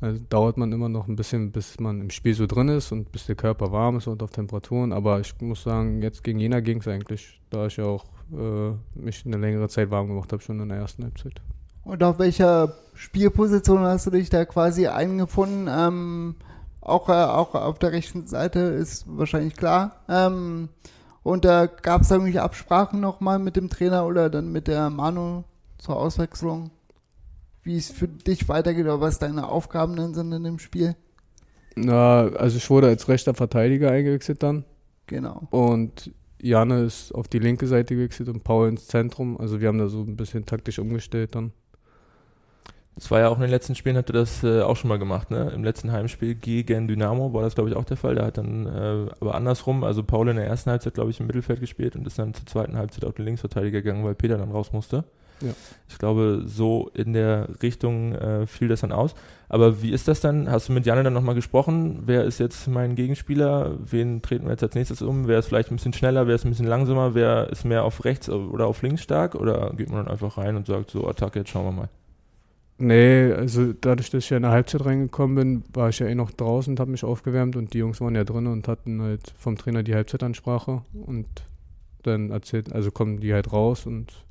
Also 0.00 0.20
dauert 0.30 0.56
man 0.56 0.72
immer 0.72 0.88
noch 0.88 1.08
ein 1.08 1.16
bisschen, 1.16 1.52
bis 1.52 1.78
man 1.78 2.00
im 2.00 2.10
Spiel 2.10 2.34
so 2.34 2.46
drin 2.46 2.68
ist 2.68 2.90
und 2.90 3.12
bis 3.12 3.26
der 3.26 3.34
Körper 3.34 3.70
warm 3.70 3.98
ist 3.98 4.06
und 4.06 4.22
auf 4.22 4.30
Temperaturen. 4.30 4.92
Aber 4.92 5.20
ich 5.20 5.38
muss 5.40 5.62
sagen, 5.62 6.00
jetzt 6.00 6.24
gegen 6.24 6.38
Jena 6.38 6.60
ging 6.60 6.78
es 6.78 6.88
eigentlich, 6.88 7.40
da 7.50 7.66
ich 7.66 7.76
ja 7.76 7.84
auch 7.84 8.06
äh, 8.32 8.72
mich 8.94 9.26
eine 9.26 9.36
längere 9.36 9.68
Zeit 9.68 9.90
warm 9.90 10.08
gemacht 10.08 10.32
habe, 10.32 10.42
schon 10.42 10.60
in 10.60 10.70
der 10.70 10.78
ersten 10.78 11.04
Halbzeit. 11.04 11.42
Und 11.84 12.02
auf 12.02 12.18
welcher 12.18 12.74
Spielposition 12.94 13.80
hast 13.80 14.06
du 14.06 14.10
dich 14.10 14.30
da 14.30 14.44
quasi 14.44 14.86
eingefunden? 14.86 15.68
Ähm, 15.70 16.34
auch, 16.80 17.08
äh, 17.08 17.12
auch 17.12 17.54
auf 17.54 17.78
der 17.78 17.92
rechten 17.92 18.26
Seite 18.26 18.60
ist 18.60 19.04
wahrscheinlich 19.06 19.56
klar. 19.56 19.96
Ähm, 20.08 20.70
und 21.22 21.44
da 21.44 21.66
gab 21.66 22.02
es 22.02 22.10
irgendwelche 22.10 22.42
Absprachen 22.42 23.00
nochmal 23.00 23.38
mit 23.38 23.56
dem 23.56 23.68
Trainer 23.68 24.06
oder 24.06 24.30
dann 24.30 24.50
mit 24.50 24.66
der 24.66 24.88
Manu 24.88 25.44
zur 25.78 25.96
Auswechslung? 25.96 26.70
Wie 27.70 27.76
es 27.76 27.92
für 27.92 28.08
dich 28.08 28.48
weitergeht 28.48 28.82
oder 28.82 29.00
was 29.00 29.20
deine 29.20 29.46
Aufgaben 29.46 29.94
dann 29.94 30.12
sind 30.12 30.32
in 30.32 30.42
dem 30.42 30.58
Spiel? 30.58 30.96
Na, 31.76 32.22
also 32.22 32.56
ich 32.56 32.68
wurde 32.68 32.88
als 32.88 33.08
rechter 33.08 33.32
Verteidiger 33.32 33.92
eingewechselt 33.92 34.42
dann. 34.42 34.64
Genau. 35.06 35.46
Und 35.50 36.10
Janne 36.42 36.82
ist 36.82 37.14
auf 37.14 37.28
die 37.28 37.38
linke 37.38 37.68
Seite 37.68 37.94
gewechselt 37.94 38.28
und 38.28 38.42
Paul 38.42 38.70
ins 38.70 38.88
Zentrum. 38.88 39.38
Also 39.38 39.60
wir 39.60 39.68
haben 39.68 39.78
da 39.78 39.86
so 39.86 40.00
ein 40.00 40.16
bisschen 40.16 40.46
taktisch 40.46 40.80
umgestellt 40.80 41.36
dann. 41.36 41.52
Das 42.96 43.08
war 43.12 43.20
ja 43.20 43.28
auch 43.28 43.36
in 43.36 43.42
den 43.42 43.50
letzten 43.50 43.76
Spielen, 43.76 43.96
hat 43.96 44.10
er 44.10 44.14
das 44.14 44.42
äh, 44.42 44.62
auch 44.62 44.76
schon 44.76 44.88
mal 44.88 44.98
gemacht, 44.98 45.30
ne? 45.30 45.52
Im 45.54 45.62
letzten 45.62 45.92
Heimspiel 45.92 46.34
gegen 46.34 46.88
Dynamo 46.88 47.32
war 47.32 47.42
das, 47.42 47.54
glaube 47.54 47.70
ich, 47.70 47.76
auch 47.76 47.84
der 47.84 47.96
Fall. 47.96 48.16
Da 48.16 48.26
hat 48.26 48.36
dann 48.36 48.66
äh, 48.66 49.06
aber 49.20 49.36
andersrum, 49.36 49.84
also 49.84 50.02
Paul 50.02 50.28
in 50.28 50.36
der 50.36 50.46
ersten 50.46 50.70
Halbzeit, 50.72 50.94
glaube 50.94 51.10
ich, 51.10 51.20
im 51.20 51.28
Mittelfeld 51.28 51.60
gespielt 51.60 51.94
und 51.94 52.04
ist 52.04 52.18
dann 52.18 52.34
zur 52.34 52.46
zweiten 52.46 52.76
Halbzeit 52.76 53.04
auf 53.04 53.14
den 53.14 53.26
Linksverteidiger 53.26 53.80
gegangen, 53.80 54.04
weil 54.04 54.16
Peter 54.16 54.38
dann 54.38 54.50
raus 54.50 54.72
musste. 54.72 55.04
Ja. 55.42 55.52
Ich 55.88 55.98
glaube, 55.98 56.42
so 56.44 56.90
in 56.94 57.12
der 57.12 57.48
Richtung 57.62 58.14
äh, 58.14 58.46
fiel 58.46 58.68
das 58.68 58.80
dann 58.80 58.92
aus. 58.92 59.14
Aber 59.48 59.82
wie 59.82 59.90
ist 59.90 60.06
das 60.06 60.20
dann? 60.20 60.50
Hast 60.50 60.68
du 60.68 60.72
mit 60.72 60.86
Janne 60.86 61.02
dann 61.02 61.12
nochmal 61.12 61.34
gesprochen? 61.34 62.02
Wer 62.06 62.24
ist 62.24 62.38
jetzt 62.38 62.68
mein 62.68 62.94
Gegenspieler? 62.94 63.76
Wen 63.78 64.22
treten 64.22 64.44
wir 64.44 64.52
jetzt 64.52 64.62
als 64.62 64.74
nächstes 64.74 65.02
um? 65.02 65.26
Wer 65.26 65.38
ist 65.40 65.46
vielleicht 65.46 65.70
ein 65.70 65.76
bisschen 65.76 65.92
schneller? 65.92 66.26
Wer 66.26 66.36
ist 66.36 66.44
ein 66.44 66.50
bisschen 66.50 66.66
langsamer? 66.66 67.14
Wer 67.14 67.48
ist 67.50 67.64
mehr 67.64 67.84
auf 67.84 68.04
rechts 68.04 68.28
oder 68.28 68.66
auf 68.66 68.82
links 68.82 69.02
stark? 69.02 69.34
Oder 69.34 69.72
geht 69.76 69.90
man 69.90 70.04
dann 70.04 70.12
einfach 70.12 70.38
rein 70.38 70.56
und 70.56 70.66
sagt 70.66 70.90
so, 70.90 71.08
Attacke, 71.08 71.40
jetzt 71.40 71.50
schauen 71.50 71.64
wir 71.64 71.72
mal? 71.72 71.88
Nee, 72.82 73.32
also 73.34 73.74
dadurch, 73.74 74.08
dass 74.08 74.24
ich 74.24 74.30
ja 74.30 74.38
in 74.38 74.42
der 74.42 74.52
Halbzeit 74.52 74.86
reingekommen 74.86 75.36
bin, 75.36 75.64
war 75.74 75.90
ich 75.90 75.98
ja 75.98 76.06
eh 76.06 76.14
noch 76.14 76.30
draußen 76.30 76.72
und 76.72 76.80
habe 76.80 76.90
mich 76.90 77.04
aufgewärmt 77.04 77.54
und 77.54 77.74
die 77.74 77.78
Jungs 77.78 78.00
waren 78.00 78.14
ja 78.14 78.24
drin 78.24 78.46
und 78.46 78.68
hatten 78.68 79.02
halt 79.02 79.34
vom 79.36 79.58
Trainer 79.58 79.82
die 79.82 79.94
Halbzeitansprache 79.94 80.80
und 80.94 81.26
dann 82.04 82.30
erzählt, 82.30 82.72
also 82.72 82.90
kommen 82.90 83.20
die 83.20 83.34
halt 83.34 83.52
raus 83.52 83.84
und 83.84 84.24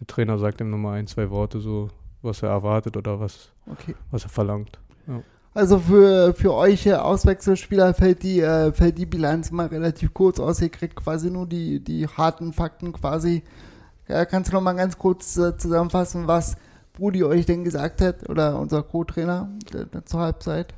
der 0.00 0.06
Trainer 0.06 0.38
sagt 0.38 0.60
ihm 0.60 0.70
nochmal 0.70 0.98
ein, 0.98 1.06
zwei 1.06 1.30
Worte 1.30 1.60
so, 1.60 1.88
was 2.22 2.42
er 2.42 2.50
erwartet 2.50 2.96
oder 2.96 3.20
was, 3.20 3.50
Okay. 3.70 3.94
was 4.10 4.24
er 4.24 4.30
verlangt. 4.30 4.78
Also 5.54 5.78
für, 5.78 6.34
für 6.34 6.54
euch 6.54 6.86
äh, 6.86 6.94
Auswechselspieler 6.94 7.94
fällt 7.94 8.22
die, 8.22 8.40
äh, 8.40 8.72
fällt 8.72 8.98
die 8.98 9.06
Bilanz 9.06 9.50
mal 9.50 9.66
relativ 9.66 10.14
kurz 10.14 10.38
aus. 10.38 10.60
Ihr 10.60 10.68
kriegt 10.68 10.96
quasi 10.96 11.30
nur 11.30 11.46
die, 11.46 11.80
die 11.80 12.06
harten 12.06 12.52
Fakten 12.52 12.92
quasi. 12.92 13.42
Ja, 14.06 14.24
kannst 14.24 14.50
du 14.50 14.54
noch 14.54 14.62
mal 14.62 14.74
ganz 14.74 14.98
kurz 14.98 15.36
äh, 15.36 15.56
zusammenfassen, 15.56 16.26
was 16.28 16.56
Brudi 16.92 17.24
euch 17.24 17.46
denn 17.46 17.64
gesagt 17.64 18.00
hat 18.00 18.28
oder 18.28 18.58
unser 18.58 18.82
Co-Trainer 18.82 19.50
äh, 19.74 20.02
zur 20.04 20.20
Halbzeit? 20.20 20.74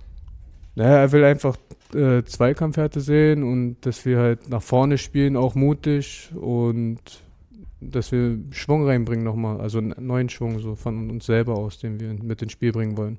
Naja, 0.77 0.99
er 0.99 1.13
will 1.13 1.25
einfach 1.25 1.57
äh, 1.95 2.23
Zweikampfhärte 2.23 3.01
sehen 3.01 3.43
und 3.43 3.79
dass 3.83 4.05
wir 4.05 4.19
halt 4.19 4.49
nach 4.49 4.63
vorne 4.63 4.99
spielen, 4.99 5.37
auch 5.37 5.55
mutig 5.55 6.31
und 6.35 7.01
dass 7.81 8.13
wir 8.13 8.39
Schwung 8.51 8.87
reinbringen 8.87 9.25
nochmal, 9.25 9.61
also 9.61 9.79
einen 9.79 9.95
neuen 9.99 10.29
Schwung 10.29 10.59
so 10.61 10.75
von 10.75 11.11
uns 11.11 11.27
selber 11.27 11.55
aus, 11.55 11.79
den 11.79 11.99
wir 12.01 12.13
mit 12.23 12.43
ins 12.43 12.53
Spiel 12.53 12.73
bringen 12.73 12.97
wollen. 12.97 13.19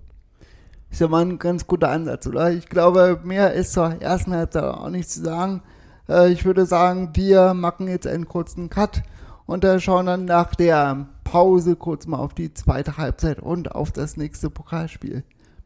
Ist 0.90 1.02
ja 1.02 1.08
mal 1.08 1.24
ein 1.24 1.40
ganz 1.40 1.68
guter 1.68 1.90
Ansatz, 1.90 2.28
oder? 2.28 2.52
Ich 2.52 2.68
glaube, 2.68 3.22
mehr 3.24 3.54
ist 3.54 3.74
zur 3.74 4.02
ersten 4.02 4.34
Halbzeit 4.34 4.64
auch 4.64 4.90
nicht 4.90 5.10
zu 5.10 5.24
sagen. 5.24 5.62
Äh, 6.10 6.32
ich 6.32 6.46
würde 6.46 6.66
sagen, 6.66 7.12
wir 7.14 7.54
machen 7.54 7.88
jetzt 7.88 8.08
einen 8.08 8.28
kurzen 8.28 8.70
Cut 8.70 9.02
und 9.46 9.64
äh, 9.64 9.80
schauen 9.80 10.06
dann 10.06 10.26
nach 10.26 10.54
der 10.54 11.08
Pause 11.24 11.78
kurz 11.78 12.08
mal 12.08 12.20
auf 12.20 12.34
die 12.34 12.54
zweite 12.54 12.98
Halbzeit 12.98 13.40
und 13.40 13.74
auf 13.74 13.92
das 13.92 14.18
nächste 14.18 14.50
Pokalspiel. 14.50 15.24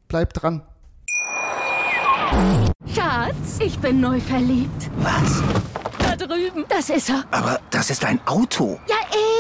Bleibt 0.08 0.42
dran. 0.42 0.62
Schatz, 2.88 3.60
ich 3.60 3.80
bin 3.80 4.00
neu 4.00 4.20
verliebt. 4.20 4.92
Was? 4.98 5.42
Drüben. 6.46 6.66
Das 6.70 6.90
ist 6.90 7.10
er. 7.10 7.24
Aber 7.32 7.60
das 7.72 7.90
ist 7.90 8.04
ein 8.06 8.20
Auto. 8.26 8.80
Ja, 8.88 8.96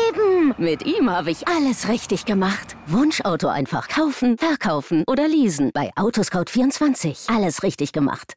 eben. 0.09 0.53
Mit 0.57 0.85
ihm 0.85 1.09
habe 1.09 1.31
ich 1.31 1.47
alles 1.47 1.87
richtig 1.87 2.25
gemacht. 2.25 2.75
Wunschauto 2.87 3.47
einfach 3.47 3.87
kaufen, 3.87 4.37
verkaufen 4.37 5.03
oder 5.07 5.27
leasen. 5.27 5.71
Bei 5.73 5.91
Autoscout24. 5.95 7.33
Alles 7.33 7.63
richtig 7.63 7.91
gemacht. 7.91 8.33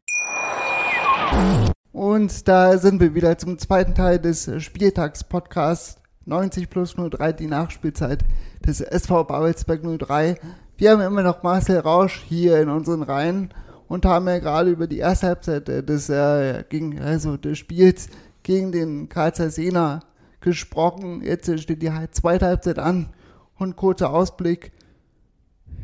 Und 1.93 2.49
da 2.49 2.79
sind 2.79 3.01
wir 3.01 3.15
wieder 3.15 3.39
zum 3.39 3.59
zweiten 3.59 3.95
Teil 3.95 4.19
des 4.19 4.51
Spieltags-Podcasts 4.59 6.01
90 6.27 6.69
plus 6.69 6.95
03, 6.95 7.33
die 7.33 7.47
Nachspielzeit 7.47 8.25
des 8.65 8.81
SV 8.81 9.25
Babelsberg 9.25 9.83
03. 9.83 10.37
Wir 10.77 10.93
haben 10.93 11.01
immer 11.01 11.23
noch 11.23 11.43
Marcel 11.43 11.79
Rausch 11.79 12.23
hier 12.29 12.61
in 12.61 12.69
unseren 12.69 13.03
Reihen 13.03 13.53
und 13.89 14.05
haben 14.05 14.29
ja 14.29 14.39
gerade 14.39 14.71
über 14.71 14.87
die 14.87 14.99
erste 14.99 15.29
Halbzeit 15.29 15.69
äh, 15.69 15.83
des, 15.83 16.09
äh, 16.11 16.65
gegen, 16.69 17.01
also 17.01 17.37
des 17.37 17.59
Spiels 17.59 18.09
gegen 18.49 18.73
den 18.73 19.11
Karlsruher 19.11 19.51
Sena 19.51 20.01
gesprochen. 20.41 21.21
Jetzt 21.23 21.61
steht 21.61 21.83
die 21.83 21.93
zweite 22.13 22.47
Halbzeit 22.47 22.79
an 22.79 23.11
und 23.59 23.77
kurzer 23.77 24.11
Ausblick. 24.11 24.73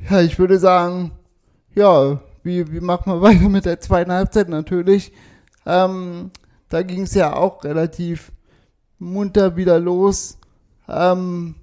Ja, 0.09 0.23
ich 0.23 0.39
würde 0.39 0.59
sagen, 0.59 1.13
ja, 1.75 2.23
wie, 2.43 2.73
wie 2.73 2.81
machen 2.81 3.13
wir 3.13 3.21
weiter 3.21 3.51
mit 3.51 3.67
der 3.67 3.81
zweiten 3.81 4.11
Halbzeit 4.11 4.49
natürlich? 4.49 5.13
Ähm, 5.67 6.31
da 6.71 6.83
ging 6.83 7.03
es 7.03 7.13
ja 7.13 7.37
auch 7.37 7.65
relativ 7.65 8.33
munter 8.99 9.57
wieder 9.57 9.79
los. 9.79 10.39
Ähm, 10.89 11.57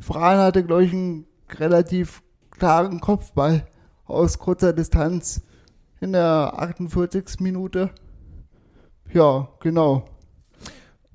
Fran 0.00 0.38
hatte, 0.38 0.64
glaube 0.64 0.84
ich, 0.84 0.94
einen 0.94 1.26
relativ 1.58 2.22
klaren 2.50 3.00
Kopfball 3.00 3.66
aus 4.06 4.38
kurzer 4.38 4.72
Distanz 4.72 5.42
in 6.00 6.14
der 6.14 6.54
48. 6.56 7.40
Minute. 7.40 7.90
Ja, 9.12 9.46
genau. 9.60 10.06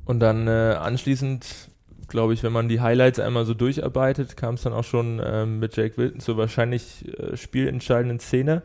Und 0.07 0.21
dann 0.21 0.47
äh, 0.47 0.75
anschließend, 0.79 1.69
glaube 2.07 2.33
ich, 2.33 2.41
wenn 2.41 2.53
man 2.53 2.69
die 2.69 2.79
Highlights 2.79 3.19
einmal 3.19 3.45
so 3.45 3.53
durcharbeitet, 3.53 4.37
kam 4.37 4.55
es 4.55 4.61
dann 4.61 4.71
auch 4.71 4.85
schon 4.85 5.21
ähm, 5.23 5.59
mit 5.59 5.75
Jake 5.75 5.97
Wilton 5.97 6.21
zur 6.21 6.37
wahrscheinlich 6.37 7.05
äh, 7.19 7.35
spielentscheidenden 7.35 8.21
Szene. 8.21 8.63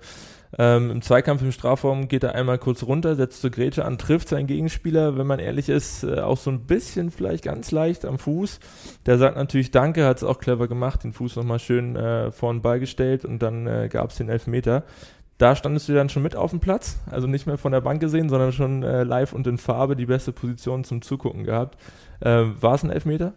Ähm, 0.57 0.91
Im 0.91 1.03
Zweikampf 1.03 1.43
im 1.43 1.51
Strafraum 1.51 2.09
geht 2.09 2.23
er 2.23 2.35
einmal 2.37 2.59
kurz 2.59 2.85
runter, 2.85 3.17
setzt 3.17 3.41
zur 3.41 3.51
Grätsche 3.51 3.85
an, 3.85 3.99
trifft 3.99 4.29
seinen 4.29 4.47
Gegenspieler, 4.47 5.17
wenn 5.17 5.27
man 5.27 5.41
ehrlich 5.41 5.69
ist, 5.69 6.05
äh, 6.05 6.21
auch 6.21 6.37
so 6.37 6.51
ein 6.51 6.67
bisschen 6.67 7.11
vielleicht 7.11 7.43
ganz 7.43 7.73
leicht 7.73 8.05
am 8.05 8.19
Fuß. 8.19 8.61
Der 9.07 9.19
sagt 9.19 9.37
natürlich 9.37 9.73
Danke, 9.73 10.05
hat 10.05 10.19
es 10.19 10.25
auch 10.25 10.39
clever 10.39 10.69
gemacht, 10.69 11.03
den 11.03 11.13
Fuß 11.13 11.37
nochmal 11.37 11.59
schön 11.59 11.97
äh, 11.97 12.31
vor 12.31 12.53
den 12.53 12.63
Ball 12.63 12.79
gestellt 12.79 13.25
und 13.25 13.41
dann 13.41 13.67
äh, 13.67 13.89
gab 13.91 14.11
es 14.11 14.17
den 14.17 14.29
Elfmeter. 14.29 14.85
Da 15.39 15.57
standest 15.57 15.89
du 15.89 15.95
dann 15.95 16.09
schon 16.09 16.23
mit 16.23 16.37
auf 16.37 16.51
dem 16.51 16.61
Platz, 16.61 16.99
also 17.11 17.27
nicht 17.27 17.47
mehr 17.47 17.59
von 17.59 17.73
der 17.73 17.81
Bank 17.81 18.01
gesehen, 18.01 18.29
sondern 18.29 18.53
schon 18.53 18.83
äh, 18.83 19.03
live 19.03 19.33
und 19.33 19.47
in 19.47 19.59
Farbe 19.59 19.97
die 19.97 20.07
beste 20.07 20.33
Position 20.33 20.85
zum 20.85 21.03
Zugucken 21.03 21.45
gehabt. 21.45 21.79
Äh, 22.21 22.45
War 22.61 22.75
es 22.75 22.85
ein 22.85 22.91
Elfmeter? 22.91 23.33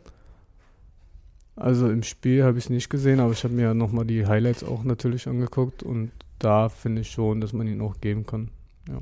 Also 1.56 1.90
im 1.90 2.04
Spiel 2.04 2.44
habe 2.44 2.58
ich 2.58 2.66
es 2.66 2.70
nicht 2.70 2.90
gesehen, 2.90 3.20
aber 3.20 3.32
ich 3.32 3.44
habe 3.44 3.54
mir 3.54 3.74
nochmal 3.74 4.06
die 4.06 4.28
Highlights 4.28 4.64
auch 4.64 4.84
natürlich 4.84 5.28
angeguckt 5.28 5.84
und 5.84 6.12
da 6.38 6.70
finde 6.70 7.02
ich 7.02 7.12
schon, 7.12 7.40
dass 7.40 7.54
man 7.54 7.66
ihn 7.66 7.82
auch 7.82 8.02
geben 8.02 8.26
kann. 8.26 8.50
Ja. 8.90 9.00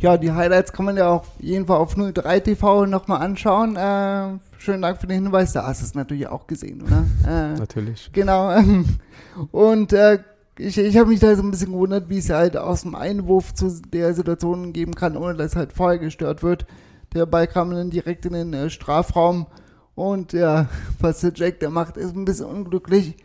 Ja, 0.00 0.16
die 0.16 0.32
Highlights 0.32 0.72
kann 0.72 0.86
man 0.86 0.96
ja 0.96 1.10
auch 1.10 1.26
jeden 1.40 1.66
Fall 1.66 1.76
auf 1.76 1.94
03 1.94 2.40
TV 2.40 2.86
nochmal 2.86 3.20
anschauen. 3.20 3.76
Äh, 3.76 4.38
schönen 4.58 4.80
Dank 4.80 4.98
für 4.98 5.06
den 5.06 5.24
Hinweis. 5.24 5.52
Da 5.52 5.66
hast 5.66 5.82
du 5.82 5.84
es 5.84 5.94
natürlich 5.94 6.26
auch 6.26 6.46
gesehen, 6.46 6.80
oder? 6.82 7.04
Äh, 7.28 7.58
Natürlich. 7.58 8.10
Genau. 8.14 8.58
Und 9.52 9.92
äh, 9.92 10.20
ich, 10.60 10.78
ich 10.78 10.96
habe 10.98 11.08
mich 11.08 11.20
da 11.20 11.34
so 11.34 11.42
ein 11.42 11.50
bisschen 11.50 11.72
gewundert, 11.72 12.08
wie 12.10 12.18
es 12.18 12.28
halt 12.28 12.56
aus 12.56 12.82
dem 12.82 12.94
Einwurf 12.94 13.54
zu 13.54 13.80
der 13.92 14.14
Situation 14.14 14.72
geben 14.72 14.94
kann, 14.94 15.16
ohne 15.16 15.34
dass 15.34 15.56
halt 15.56 15.72
vorher 15.72 15.98
gestört 15.98 16.42
wird. 16.42 16.66
Der 17.14 17.26
Ball 17.26 17.46
kam 17.46 17.70
dann 17.70 17.90
direkt 17.90 18.26
in 18.26 18.34
den 18.34 18.52
äh, 18.52 18.70
Strafraum 18.70 19.46
und 19.94 20.32
ja, 20.32 20.68
was 21.00 21.20
der 21.20 21.32
Jack 21.34 21.60
da 21.60 21.70
macht, 21.70 21.96
ist 21.96 22.14
ein 22.14 22.24
bisschen 22.24 22.46
unglücklich. 22.46 23.16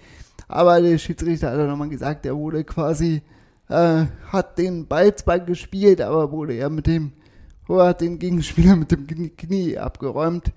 Aber 0.47 0.79
der 0.81 0.97
Schiedsrichter 0.97 1.51
hat 1.51 1.59
dann 1.59 1.67
nochmal 1.67 1.89
gesagt, 1.89 2.25
er 2.25 2.35
wurde 2.35 2.63
quasi, 2.63 3.21
äh, 3.67 4.05
hat 4.31 4.57
den 4.57 4.87
Ball 4.87 5.13
zwar 5.15 5.39
gespielt, 5.39 6.01
aber 6.01 6.31
wurde 6.31 6.53
ja 6.53 6.69
mit 6.69 6.87
dem, 6.87 7.11
oder 7.67 7.87
hat 7.87 8.01
den 8.01 8.19
Gegenspieler 8.19 8.75
mit 8.75 8.91
dem 8.91 9.07
Knie, 9.07 9.29
Knie 9.29 9.77
abgeräumt. 9.77 10.53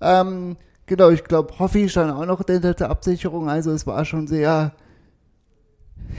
Ähm, 0.00 0.56
genau, 0.86 1.10
ich 1.10 1.24
glaube, 1.24 1.58
Hoffi 1.58 1.88
stand 1.88 2.12
auch 2.12 2.26
noch 2.26 2.44
hinter 2.44 2.74
der 2.74 2.90
Absicherung, 2.90 3.48
also 3.48 3.70
es 3.70 3.86
war 3.86 4.04
schon 4.04 4.26
sehr, 4.26 4.72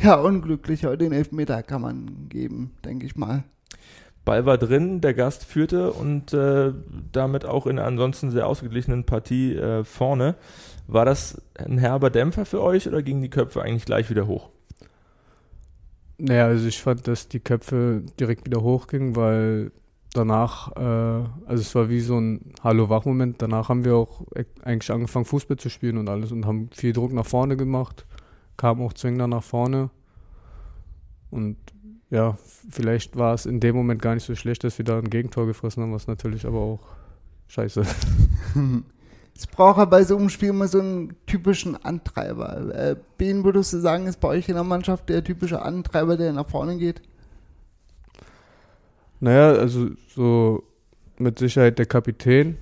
ja, 0.04 0.16
unglücklich, 0.16 0.86
aber 0.86 0.98
den 0.98 1.12
Elfmeter 1.12 1.64
kann 1.64 1.82
man 1.82 2.30
geben, 2.30 2.72
denke 2.86 3.06
ich 3.06 3.16
mal. 3.16 3.44
Ball 4.26 4.46
war 4.46 4.58
drin, 4.58 5.02
der 5.02 5.14
Gast 5.14 5.46
führte 5.46 5.92
und 5.92 6.34
äh, 6.34 6.74
damit 7.12 7.46
auch 7.46 7.66
in 7.66 7.80
einer 7.80 7.88
ansonsten 7.88 8.32
sehr 8.32 8.48
ausgeglichenen 8.48 9.06
Partie 9.06 9.56
äh, 9.56 9.84
vorne. 9.84 10.36
War 10.88 11.06
das 11.06 11.42
ein 11.56 11.78
herber 11.78 12.10
Dämpfer 12.10 12.46
für 12.46 12.62
euch 12.62 12.88
oder 12.88 13.02
gingen 13.02 13.22
die 13.22 13.30
Köpfe 13.30 13.62
eigentlich 13.62 13.86
gleich 13.86 14.10
wieder 14.10 14.28
hoch? 14.28 14.50
Naja, 16.18 16.48
also 16.48 16.68
ich 16.68 16.82
fand, 16.82 17.08
dass 17.08 17.30
die 17.30 17.40
Köpfe 17.40 18.04
direkt 18.20 18.46
wieder 18.46 18.62
hochgingen, 18.62 19.16
weil 19.16 19.72
danach, 20.14 20.76
äh, 20.76 21.26
also 21.48 21.62
es 21.62 21.74
war 21.76 21.90
wie 21.90 22.02
so 22.02 22.20
ein 22.20 22.54
Hallo-Wach-Moment. 22.62 23.42
Danach 23.42 23.70
haben 23.70 23.86
wir 23.86 23.96
auch 23.96 24.22
e- 24.36 24.46
eigentlich 24.64 24.92
angefangen, 24.92 25.26
Fußball 25.26 25.58
zu 25.58 25.70
spielen 25.70 25.98
und 25.98 26.10
alles 26.10 26.32
und 26.32 26.46
haben 26.46 26.70
viel 26.74 26.94
Druck 26.94 27.14
nach 27.14 27.26
vorne 27.26 27.56
gemacht, 27.56 28.06
kamen 28.60 28.82
auch 28.86 28.94
zwingender 28.94 29.26
nach 29.28 29.42
vorne. 29.44 29.90
Und 31.32 31.58
ja, 32.12 32.38
vielleicht 32.70 33.16
war 33.16 33.34
es 33.34 33.46
in 33.46 33.60
dem 33.60 33.76
Moment 33.76 34.02
gar 34.02 34.14
nicht 34.14 34.26
so 34.26 34.36
schlecht, 34.36 34.64
dass 34.64 34.78
wir 34.78 34.86
da 34.86 34.98
ein 35.00 35.10
Gegentor 35.10 35.46
gefressen 35.48 35.82
haben, 35.82 35.94
was 35.94 36.08
natürlich 36.08 36.46
aber 36.46 36.60
auch 36.60 36.80
scheiße. 37.48 37.84
Es 39.36 39.48
braucht 39.48 39.78
ja 39.78 39.86
bei 39.86 40.04
so 40.04 40.18
einem 40.18 40.28
Spiel 40.28 40.50
immer 40.50 40.68
so 40.68 40.82
einen 40.82 41.16
typischen 41.26 41.78
Antreiber. 41.86 42.76
Äh, 42.76 42.98
wen 43.20 43.46
würdest 43.46 43.72
du 43.72 43.78
sagen, 43.78 44.06
ist 44.06 44.20
bei 44.20 44.28
euch 44.28 44.50
in 44.50 44.56
der 44.56 44.66
Mannschaft 44.66 45.08
der 45.08 45.24
typische 45.24 45.62
Antreiber, 45.62 46.18
der 46.18 46.34
nach 46.34 46.46
vorne 46.50 46.76
geht? 46.78 47.02
Naja, 49.22 49.52
also 49.54 49.92
so 50.14 50.64
mit 51.18 51.40
Sicherheit 51.40 51.80
der 51.80 51.86
Kapitän. 51.86 52.58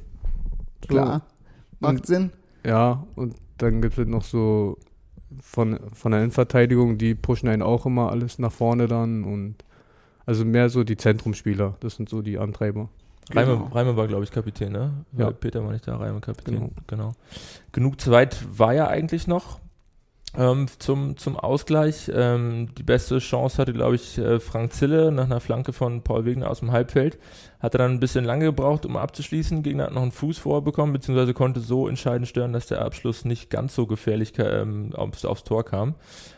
So, 0.84 0.88
Klar. 0.90 1.22
Macht 1.80 1.94
Und- 1.96 2.06
Sinn. 2.06 2.30
Ja, 2.64 3.08
und 3.16 3.34
dann 3.58 3.82
gibt 3.82 3.98
es 3.98 4.08
noch 4.08 4.24
so 4.24 4.78
von, 5.42 5.80
von 5.94 6.12
der 6.12 6.22
Innenverteidigung, 6.22 6.98
die 6.98 7.16
pushen 7.16 7.50
einen 7.50 7.62
auch 7.62 7.86
immer 7.86 8.12
alles 8.12 8.40
nach 8.40 8.52
vorne 8.52 8.88
dann 8.88 9.24
und 9.24 9.56
also 10.26 10.44
mehr 10.44 10.70
so 10.70 10.84
die 10.84 10.98
Zentrumspieler, 10.98 11.76
das 11.80 11.96
sind 11.96 12.10
so 12.10 12.22
die 12.22 12.38
Antreiber. 12.38 12.90
Reimer, 13.34 13.56
Genau. 13.58 13.68
Reimer 13.68 13.98
war, 13.98 14.08
glaube 14.08 14.24
ich, 14.24 14.32
Kapitän, 14.32 14.72
ne? 14.72 14.92
Ja. 15.18 15.32
Peter 15.32 15.64
war 15.64 15.72
nicht 15.72 15.88
da, 15.88 15.98
Reimer 15.98 16.22
Kapitän. 16.22 16.56
Genau. 16.56 16.70
Genau. 16.88 17.12
Genug 17.72 18.00
Zeit 18.00 18.38
war 18.58 18.74
ja 18.74 18.88
eigentlich 18.88 19.28
noch 19.28 19.60
ähm, 20.36 20.68
zum, 20.80 21.18
zum 21.18 21.38
Ausgleich. 21.38 22.12
Ähm, 22.14 22.70
die 22.78 22.84
beste 22.84 23.20
Chance 23.20 23.58
hatte, 23.58 23.74
glaube 23.74 23.96
ich, 23.96 24.18
äh, 24.18 24.40
Frank 24.40 24.74
Zille 24.74 25.12
nach 25.12 25.26
einer 25.26 25.40
Flanke 25.40 25.74
von 25.74 26.04
Paul 26.04 26.26
Wegner 26.26 26.50
aus 26.50 26.60
dem 26.60 26.72
Halbfeld. 26.72 27.18
Hat 27.60 27.74
er 27.74 27.80
dann 27.80 27.92
ein 27.92 28.00
bisschen 28.00 28.26
lange 28.26 28.46
gebraucht, 28.46 28.86
um 28.86 28.98
abzuschließen. 28.98 29.64
Gegner 29.64 29.86
hat 29.86 29.94
noch 29.94 30.04
einen 30.04 30.12
Fuß 30.12 30.38
vorbekommen, 30.38 30.94
beziehungsweise 30.94 31.34
konnte 31.34 31.60
so 31.60 31.88
entscheidend 31.88 32.28
stören, 32.28 32.54
dass 32.54 32.68
der 32.68 32.82
Abschluss 32.84 33.26
nicht 33.26 33.50
ganz 33.50 33.74
so 33.74 33.88
gefährlich 33.88 34.34
ähm, 34.38 34.94
aufs, 34.94 35.26
aufs 35.26 35.44
Tor 35.44 35.66
kam. 35.66 35.96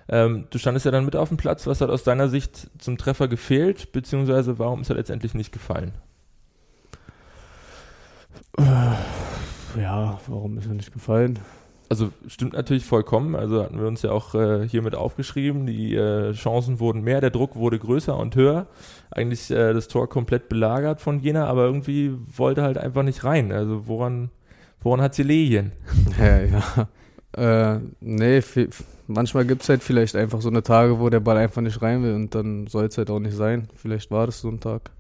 Ähm, 0.07 0.47
du 0.49 0.57
standest 0.59 0.85
ja 0.85 0.91
dann 0.91 1.05
mit 1.05 1.15
auf 1.15 1.27
dem 1.27 1.37
Platz. 1.37 1.67
Was 1.67 1.81
hat 1.81 1.89
aus 1.89 2.03
deiner 2.03 2.29
Sicht 2.29 2.69
zum 2.79 2.97
Treffer 2.97 3.27
gefehlt, 3.27 3.91
beziehungsweise 3.91 4.59
warum 4.59 4.81
ist 4.81 4.89
er 4.89 4.95
letztendlich 4.95 5.33
nicht 5.33 5.51
gefallen? 5.51 5.91
Ja, 9.77 10.19
warum 10.27 10.57
ist 10.57 10.67
er 10.67 10.73
nicht 10.73 10.93
gefallen? 10.93 11.39
Also 11.89 12.11
stimmt 12.27 12.53
natürlich 12.53 12.85
vollkommen. 12.85 13.35
Also 13.35 13.63
hatten 13.63 13.79
wir 13.79 13.87
uns 13.87 14.03
ja 14.03 14.11
auch 14.11 14.35
äh, 14.35 14.67
hiermit 14.67 14.93
aufgeschrieben. 14.95 15.65
Die 15.65 15.95
äh, 15.95 16.33
Chancen 16.33 16.79
wurden 16.79 17.01
mehr, 17.03 17.19
der 17.19 17.31
Druck 17.31 17.55
wurde 17.55 17.79
größer 17.79 18.15
und 18.15 18.35
höher. 18.35 18.67
Eigentlich 19.09 19.49
äh, 19.49 19.73
das 19.73 19.87
Tor 19.87 20.07
komplett 20.07 20.49
belagert 20.49 21.01
von 21.01 21.19
Jena, 21.19 21.47
aber 21.47 21.65
irgendwie 21.65 22.13
wollte 22.37 22.61
halt 22.61 22.77
einfach 22.77 23.01
nicht 23.03 23.23
rein. 23.23 23.51
Also 23.51 23.87
woran, 23.87 24.29
woran 24.81 25.01
hat 25.01 25.15
sie 25.15 25.23
Lehien? 25.23 25.71
Ja, 26.19 26.39
ja. 26.41 26.87
Äh, 27.75 27.79
nee, 28.01 28.39
vi- 28.39 28.69
manchmal 29.07 29.45
gibt 29.45 29.61
es 29.63 29.69
halt 29.69 29.83
vielleicht 29.83 30.15
einfach 30.15 30.41
so 30.41 30.49
eine 30.49 30.63
Tage, 30.63 30.99
wo 30.99 31.09
der 31.09 31.19
Ball 31.19 31.37
einfach 31.37 31.61
nicht 31.61 31.81
rein 31.81 32.03
will 32.03 32.13
und 32.13 32.33
dann 32.35 32.67
soll 32.67 32.85
es 32.85 32.97
halt 32.97 33.09
auch 33.09 33.19
nicht 33.19 33.35
sein. 33.35 33.67
Vielleicht 33.75 34.11
war 34.11 34.25
das 34.27 34.41
so 34.41 34.49
ein 34.49 34.59
Tag. 34.59 34.91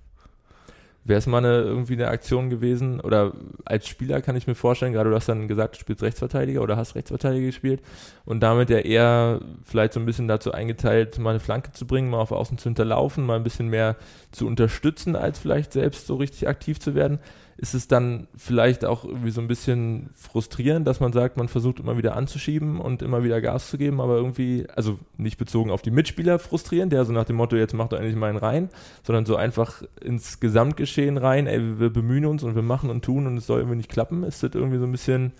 Wäre 1.05 1.19
es 1.19 1.27
mal 1.27 1.39
eine, 1.39 1.61
irgendwie 1.61 1.93
eine 1.93 2.09
Aktion 2.09 2.49
gewesen? 2.49 2.99
Oder 2.99 3.33
als 3.65 3.87
Spieler 3.87 4.21
kann 4.21 4.35
ich 4.35 4.47
mir 4.47 4.55
vorstellen, 4.55 4.93
gerade 4.93 5.09
du 5.09 5.15
hast 5.15 5.29
dann 5.29 5.47
gesagt, 5.47 5.75
du 5.75 5.79
spielst 5.79 6.03
Rechtsverteidiger 6.03 6.61
oder 6.61 6.77
hast 6.77 6.95
Rechtsverteidiger 6.95 7.47
gespielt 7.47 7.81
und 8.25 8.41
damit 8.41 8.69
ja 8.69 8.79
eher 8.79 9.39
vielleicht 9.63 9.93
so 9.93 9.99
ein 9.99 10.05
bisschen 10.05 10.27
dazu 10.27 10.51
eingeteilt, 10.51 11.17
mal 11.17 11.31
eine 11.31 11.39
Flanke 11.39 11.71
zu 11.71 11.87
bringen, 11.87 12.09
mal 12.09 12.19
auf 12.19 12.31
Außen 12.31 12.57
zu 12.57 12.69
hinterlaufen, 12.69 13.25
mal 13.25 13.37
ein 13.37 13.43
bisschen 13.43 13.69
mehr 13.69 13.95
zu 14.31 14.45
unterstützen, 14.45 15.15
als 15.15 15.39
vielleicht 15.39 15.73
selbst 15.73 16.05
so 16.05 16.15
richtig 16.15 16.47
aktiv 16.47 16.79
zu 16.79 16.95
werden. 16.95 17.19
Ist 17.61 17.73
es 17.73 17.89
dann 17.89 18.27
vielleicht 18.37 18.85
auch 18.85 19.03
irgendwie 19.03 19.31
so 19.31 19.41
ein 19.41 19.49
bisschen 19.49 20.11
frustrierend, 20.15 20.87
dass 20.87 21.01
man 21.01 21.11
sagt, 21.11 21.35
man 21.35 21.49
versucht 21.49 21.81
immer 21.81 21.97
wieder 21.97 22.15
anzuschieben 22.15 22.79
und 22.79 23.01
immer 23.01 23.21
wieder 23.23 23.41
Gas 23.41 23.69
zu 23.69 23.77
geben, 23.77 23.99
aber 23.99 24.15
irgendwie, 24.15 24.65
also 24.75 24.97
nicht 25.17 25.37
bezogen 25.37 25.69
auf 25.69 25.81
die 25.81 25.91
Mitspieler 25.91 26.39
frustrierend, 26.39 26.93
der 26.93 27.03
so 27.03 27.11
nach 27.11 27.25
dem 27.25 27.35
Motto, 27.35 27.57
jetzt 27.57 27.73
macht 27.73 27.91
doch 27.91 27.97
endlich 27.97 28.15
mal 28.15 28.29
einen 28.29 28.37
rein, 28.37 28.69
sondern 29.03 29.25
so 29.25 29.35
einfach 29.35 29.83
ins 30.01 30.39
Gesamtgeschehen 30.39 31.17
rein, 31.17 31.47
ey, 31.47 31.79
wir 31.79 31.89
bemühen 31.91 32.25
uns 32.25 32.43
und 32.43 32.55
wir 32.55 32.61
machen 32.61 32.89
und 32.89 33.03
tun 33.03 33.27
und 33.27 33.35
es 33.35 33.45
soll 33.45 33.59
irgendwie 33.59 33.77
nicht 33.77 33.91
klappen. 33.91 34.23
Ist 34.23 34.41
das 34.41 34.51
irgendwie 34.53 34.77
so 34.77 34.85
ein 34.85 34.91
bisschen 34.93 35.33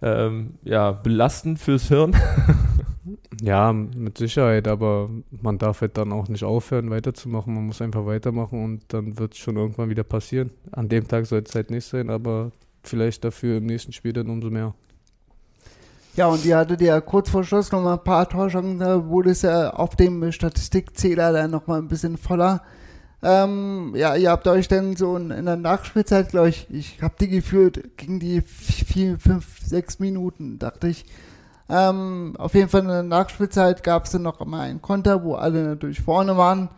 ähm, 0.00 0.54
ja, 0.64 0.92
belastend 0.92 1.58
fürs 1.58 1.88
Hirn? 1.88 2.16
Ja, 3.40 3.72
mit 3.72 4.18
Sicherheit, 4.18 4.68
aber 4.68 5.10
man 5.30 5.58
darf 5.58 5.80
halt 5.80 5.96
dann 5.96 6.12
auch 6.12 6.28
nicht 6.28 6.44
aufhören, 6.44 6.90
weiterzumachen. 6.90 7.54
Man 7.54 7.66
muss 7.66 7.82
einfach 7.82 8.06
weitermachen 8.06 8.62
und 8.62 8.82
dann 8.88 9.18
wird 9.18 9.32
es 9.32 9.38
schon 9.38 9.56
irgendwann 9.56 9.90
wieder 9.90 10.04
passieren. 10.04 10.50
An 10.70 10.88
dem 10.88 11.08
Tag 11.08 11.26
soll 11.26 11.42
es 11.46 11.54
halt 11.54 11.70
nicht 11.70 11.86
sein, 11.86 12.10
aber 12.10 12.52
vielleicht 12.84 13.24
dafür 13.24 13.58
im 13.58 13.66
nächsten 13.66 13.92
Spiel 13.92 14.12
dann 14.12 14.30
umso 14.30 14.50
mehr. 14.50 14.74
Ja, 16.14 16.26
und 16.26 16.44
ihr 16.44 16.58
hattet 16.58 16.82
ja 16.82 17.00
kurz 17.00 17.30
vor 17.30 17.42
Schluss 17.42 17.72
nochmal 17.72 17.94
ein 17.94 18.04
paar 18.04 18.28
Torchancen, 18.28 18.78
da 18.78 19.08
wurde 19.08 19.30
es 19.30 19.42
ja 19.42 19.70
auf 19.70 19.96
dem 19.96 20.30
Statistikzähler 20.30 21.32
dann 21.32 21.50
nochmal 21.50 21.78
ein 21.78 21.88
bisschen 21.88 22.18
voller. 22.18 22.62
Ähm, 23.22 23.94
ja, 23.96 24.14
ihr 24.16 24.30
habt 24.30 24.46
euch 24.46 24.68
dann 24.68 24.94
so 24.96 25.16
in, 25.16 25.28
der 25.28 25.56
Nachspielzeit, 25.56 26.30
glaube 26.30 26.50
ich, 26.50 26.66
ich 26.70 27.00
habe 27.00 27.14
die 27.18 27.28
geführt, 27.28 27.96
gegen 27.96 28.20
die 28.20 28.42
vier, 28.42 29.18
fünf, 29.18 29.60
sechs 29.64 30.00
Minuten, 30.00 30.58
dachte 30.58 30.88
ich. 30.88 31.06
Ähm, 31.74 32.34
auf 32.38 32.52
jeden 32.54 32.68
Fall 32.68 32.82
in 32.82 32.88
der 32.88 33.02
Nachspielzeit 33.02 33.82
gab 33.82 34.04
es 34.04 34.10
dann 34.12 34.20
noch 34.22 34.44
mal 34.44 34.60
einen 34.60 34.82
Konter, 34.82 35.24
wo 35.24 35.36
alle 35.36 35.62
natürlich 35.64 36.02
vorne 36.02 36.36
waren. 36.36 36.68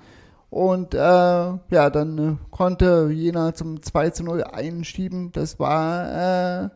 Und 0.50 0.94
äh, 0.94 0.98
ja, 0.98 1.90
dann 1.90 2.18
äh, 2.18 2.36
konnte 2.52 3.08
Jena 3.10 3.54
zum 3.54 3.82
2 3.82 4.10
zu 4.10 4.22
0 4.22 4.44
einschieben. 4.44 5.32
Das 5.32 5.58
war, 5.58 6.64
äh, 6.66 6.68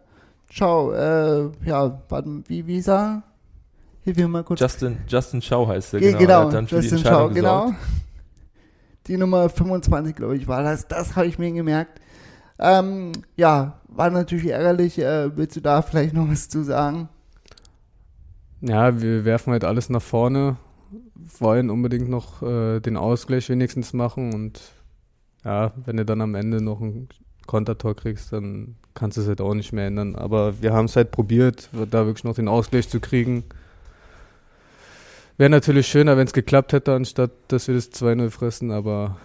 ciao, 0.53 0.91
äh, 0.93 1.51
ja, 1.65 2.01
warte, 2.09 2.43
wie, 2.49 2.67
wie 2.67 2.79
ist 2.79 2.89
er? 2.89 3.23
Hilf 4.03 4.17
mir 4.17 4.27
mal 4.27 4.43
kurz. 4.43 4.59
Justin, 4.59 4.99
Justin 5.07 5.41
Schau 5.41 5.69
heißt 5.69 5.95
er, 5.95 6.01
Ge- 6.01 6.13
genau. 6.15 6.41
Er 6.41 6.47
hat 6.47 6.55
dann 6.55 6.67
für 6.67 6.77
die 6.81 6.89
Justin 6.89 6.99
Entscheidung 6.99 7.29
Schau, 7.29 7.35
genau. 7.35 7.73
Die 9.07 9.17
Nummer 9.17 9.49
25, 9.49 10.17
glaube 10.17 10.37
ich, 10.37 10.49
war 10.49 10.65
das. 10.65 10.89
Das 10.89 11.15
habe 11.15 11.27
ich 11.27 11.39
mir 11.39 11.53
gemerkt. 11.53 12.01
Ähm, 12.59 13.13
ja, 13.37 13.75
war 13.87 14.11
natürlich 14.11 14.49
ärgerlich. 14.49 14.99
Äh, 14.99 15.37
willst 15.37 15.55
du 15.57 15.61
da 15.61 15.83
vielleicht 15.83 16.15
noch 16.15 16.29
was 16.29 16.49
zu 16.49 16.65
sagen? 16.65 17.09
Ja, 18.61 19.01
wir 19.01 19.25
werfen 19.25 19.53
halt 19.53 19.65
alles 19.65 19.89
nach 19.89 20.03
vorne, 20.03 20.57
wollen 21.39 21.71
unbedingt 21.71 22.09
noch 22.09 22.43
äh, 22.43 22.81
den 22.81 22.97
Ausgleich 22.97 23.49
wenigstens 23.49 23.93
machen 23.93 24.35
und 24.35 24.61
ja, 25.45 25.73
wenn 25.85 25.97
du 25.97 26.05
dann 26.05 26.21
am 26.21 26.35
Ende 26.35 26.63
noch 26.63 26.81
ein 26.81 27.09
Kontertor 27.47 27.95
kriegst, 27.95 28.33
dann 28.33 28.77
kannst 28.95 29.17
du 29.17 29.21
es 29.23 29.29
halt 29.29 29.41
auch 29.41 29.55
nicht 29.55 29.73
mehr 29.73 29.87
ändern. 29.87 30.17
Aber 30.17 30.61
wir 30.61 30.73
haben 30.73 30.87
es 30.87 30.97
halt 30.97 31.13
probiert, 31.13 31.71
da 31.73 32.05
wirklich 32.05 32.25
noch 32.25 32.35
den 32.35 32.49
Ausgleich 32.49 32.89
zu 32.89 33.01
kriegen. 33.01 33.45
Wäre 35.37 35.49
natürlich 35.49 35.87
schöner, 35.87 36.17
wenn 36.17 36.27
es 36.27 36.33
geklappt 36.33 36.73
hätte, 36.73 36.95
anstatt 36.95 37.31
dass 37.47 37.69
wir 37.69 37.77
das 37.77 37.93
2-0 37.93 38.31
fressen, 38.31 38.73
aber 38.73 39.17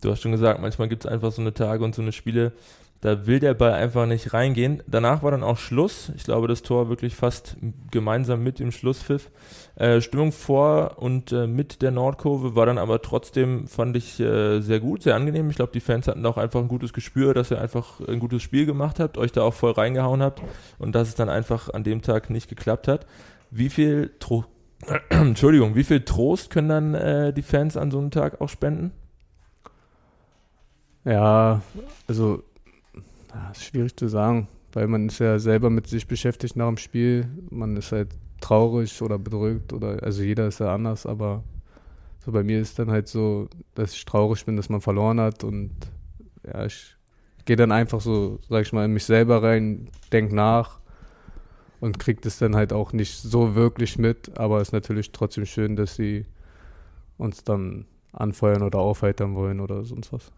Du 0.00 0.10
hast 0.10 0.22
schon 0.22 0.32
gesagt, 0.32 0.60
manchmal 0.60 0.88
gibt 0.88 1.04
es 1.04 1.10
einfach 1.10 1.32
so 1.32 1.40
eine 1.42 1.52
Tage 1.52 1.84
und 1.84 1.94
so 1.94 2.02
eine 2.02 2.12
Spiele, 2.12 2.52
da 3.00 3.26
will 3.26 3.38
der 3.38 3.54
Ball 3.54 3.72
einfach 3.72 4.06
nicht 4.06 4.34
reingehen. 4.34 4.82
Danach 4.88 5.22
war 5.22 5.30
dann 5.30 5.44
auch 5.44 5.56
Schluss. 5.56 6.10
Ich 6.16 6.24
glaube, 6.24 6.48
das 6.48 6.62
Tor 6.62 6.88
wirklich 6.88 7.14
fast 7.14 7.56
gemeinsam 7.92 8.42
mit 8.42 8.58
dem 8.58 8.72
Schlusspfiff. 8.72 9.30
Äh, 9.76 10.00
Stimmung 10.00 10.32
vor 10.32 10.96
und 10.98 11.30
äh, 11.30 11.46
mit 11.46 11.80
der 11.80 11.92
Nordkurve 11.92 12.56
war 12.56 12.66
dann 12.66 12.78
aber 12.78 13.00
trotzdem, 13.00 13.68
fand 13.68 13.96
ich, 13.96 14.18
äh, 14.18 14.60
sehr 14.60 14.80
gut, 14.80 15.04
sehr 15.04 15.14
angenehm. 15.14 15.48
Ich 15.48 15.56
glaube, 15.56 15.72
die 15.72 15.80
Fans 15.80 16.08
hatten 16.08 16.26
auch 16.26 16.36
einfach 16.36 16.60
ein 16.60 16.66
gutes 16.68 16.92
Gespür, 16.92 17.34
dass 17.34 17.52
ihr 17.52 17.60
einfach 17.60 18.00
ein 18.00 18.18
gutes 18.18 18.42
Spiel 18.42 18.66
gemacht 18.66 18.98
habt, 18.98 19.16
euch 19.16 19.30
da 19.30 19.42
auch 19.42 19.54
voll 19.54 19.72
reingehauen 19.72 20.22
habt 20.22 20.42
und 20.78 20.94
dass 20.94 21.08
es 21.08 21.14
dann 21.14 21.28
einfach 21.28 21.72
an 21.72 21.84
dem 21.84 22.02
Tag 22.02 22.30
nicht 22.30 22.48
geklappt 22.48 22.88
hat. 22.88 23.06
Wie 23.50 23.68
viel 23.68 24.10
Tro 24.18 24.44
Entschuldigung, 25.08 25.74
wie 25.74 25.84
viel 25.84 26.04
Trost 26.04 26.50
können 26.50 26.68
dann 26.68 26.94
äh, 26.94 27.32
die 27.32 27.42
Fans 27.42 27.76
an 27.76 27.90
so 27.90 27.98
einem 27.98 28.10
Tag 28.10 28.40
auch 28.40 28.48
spenden? 28.48 28.92
Ja, 31.04 31.62
also 32.06 32.42
ja, 33.38 33.50
ist 33.50 33.64
schwierig 33.64 33.96
zu 33.96 34.08
sagen, 34.08 34.48
weil 34.72 34.86
man 34.86 35.08
ist 35.08 35.18
ja 35.18 35.38
selber 35.38 35.70
mit 35.70 35.86
sich 35.86 36.06
beschäftigt 36.06 36.56
nach 36.56 36.66
dem 36.68 36.76
Spiel. 36.76 37.28
Man 37.50 37.76
ist 37.76 37.92
halt 37.92 38.10
traurig 38.40 39.00
oder 39.02 39.18
bedrückt 39.18 39.72
oder 39.72 40.02
also 40.02 40.22
jeder 40.22 40.48
ist 40.48 40.60
ja 40.60 40.74
anders, 40.74 41.06
aber 41.06 41.42
so 42.24 42.32
bei 42.32 42.42
mir 42.42 42.60
ist 42.60 42.78
dann 42.78 42.90
halt 42.90 43.08
so, 43.08 43.48
dass 43.74 43.94
ich 43.94 44.04
traurig 44.04 44.44
bin, 44.44 44.56
dass 44.56 44.68
man 44.68 44.80
verloren 44.80 45.20
hat 45.20 45.44
und 45.44 45.72
ja, 46.46 46.64
ich 46.64 46.96
gehe 47.44 47.56
dann 47.56 47.72
einfach 47.72 48.00
so, 48.00 48.38
sag 48.48 48.62
ich 48.62 48.72
mal, 48.72 48.84
in 48.84 48.92
mich 48.92 49.04
selber 49.04 49.42
rein, 49.42 49.88
denk 50.12 50.32
nach 50.32 50.80
und 51.80 51.98
krieg 51.98 52.20
das 52.22 52.38
dann 52.38 52.54
halt 52.54 52.72
auch 52.72 52.92
nicht 52.92 53.20
so 53.20 53.54
wirklich 53.54 53.98
mit, 53.98 54.38
aber 54.38 54.60
es 54.60 54.68
ist 54.68 54.72
natürlich 54.72 55.12
trotzdem 55.12 55.46
schön, 55.46 55.76
dass 55.76 55.96
sie 55.96 56.26
uns 57.16 57.42
dann 57.44 57.86
anfeuern 58.12 58.62
oder 58.62 58.78
aufheitern 58.78 59.34
wollen 59.34 59.60
oder 59.60 59.84
sonst 59.84 60.12
was. 60.12 60.32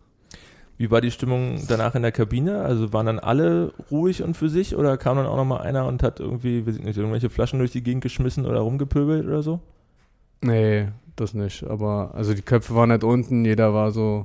Wie 0.80 0.90
war 0.90 1.02
die 1.02 1.10
Stimmung 1.10 1.60
danach 1.68 1.94
in 1.94 2.00
der 2.00 2.10
Kabine? 2.10 2.62
Also 2.62 2.90
waren 2.94 3.04
dann 3.04 3.18
alle 3.18 3.70
ruhig 3.90 4.22
und 4.22 4.34
für 4.34 4.48
sich 4.48 4.74
oder 4.74 4.96
kam 4.96 5.18
dann 5.18 5.26
auch 5.26 5.36
nochmal 5.36 5.60
einer 5.60 5.84
und 5.84 6.02
hat 6.02 6.20
irgendwie, 6.20 6.66
weiß 6.66 6.76
ich 6.76 6.82
nicht, 6.82 6.96
irgendwelche 6.96 7.28
Flaschen 7.28 7.58
durch 7.58 7.72
die 7.72 7.82
Gegend 7.82 8.02
geschmissen 8.02 8.46
oder 8.46 8.60
rumgepöbelt 8.60 9.26
oder 9.26 9.42
so? 9.42 9.60
Nee, 10.40 10.88
das 11.16 11.34
nicht. 11.34 11.64
Aber 11.64 12.14
also 12.14 12.32
die 12.32 12.40
Köpfe 12.40 12.74
waren 12.74 12.90
halt 12.90 13.04
unten, 13.04 13.44
jeder 13.44 13.74
war 13.74 13.90
so, 13.90 14.24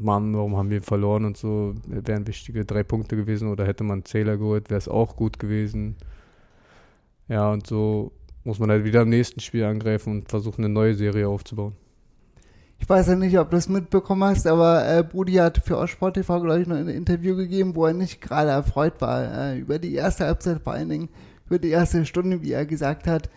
Mann, 0.00 0.34
warum 0.34 0.56
haben 0.56 0.70
wir 0.70 0.80
verloren 0.80 1.26
und 1.26 1.36
so. 1.36 1.74
Wären 1.88 2.26
wichtige 2.26 2.64
drei 2.64 2.82
Punkte 2.82 3.14
gewesen 3.14 3.48
oder 3.48 3.66
hätte 3.66 3.84
man 3.84 3.96
einen 3.96 4.04
Zähler 4.06 4.38
geholt, 4.38 4.70
wäre 4.70 4.78
es 4.78 4.88
auch 4.88 5.14
gut 5.14 5.38
gewesen. 5.38 5.96
Ja, 7.28 7.52
und 7.52 7.66
so 7.66 8.12
muss 8.44 8.58
man 8.58 8.70
halt 8.70 8.84
wieder 8.84 9.02
im 9.02 9.10
nächsten 9.10 9.40
Spiel 9.40 9.64
angreifen 9.64 10.10
und 10.10 10.30
versuchen, 10.30 10.64
eine 10.64 10.72
neue 10.72 10.94
Serie 10.94 11.28
aufzubauen. 11.28 11.74
Ich 12.84 12.90
weiß 12.90 13.06
ja 13.06 13.16
nicht, 13.16 13.38
ob 13.38 13.50
du 13.50 13.56
es 13.56 13.66
mitbekommen 13.66 14.24
hast, 14.24 14.46
aber 14.46 14.86
äh, 14.86 15.02
Budi 15.02 15.32
hat 15.36 15.56
für 15.56 15.88
Sport 15.88 16.16
TV, 16.16 16.42
glaube 16.42 16.60
ich, 16.60 16.66
noch 16.66 16.76
ein 16.76 16.88
Interview 16.88 17.34
gegeben, 17.34 17.74
wo 17.74 17.86
er 17.86 17.94
nicht 17.94 18.20
gerade 18.20 18.50
erfreut 18.50 19.00
war 19.00 19.22
äh, 19.22 19.58
über 19.58 19.78
die 19.78 19.94
erste 19.94 20.26
Halbzeit, 20.26 20.60
vor 20.62 20.74
allen 20.74 20.90
Dingen 20.90 21.08
über 21.46 21.58
die 21.58 21.70
erste 21.70 22.04
Stunde, 22.04 22.42
wie 22.42 22.52
er 22.52 22.66
gesagt 22.66 23.06
hat. 23.06 23.30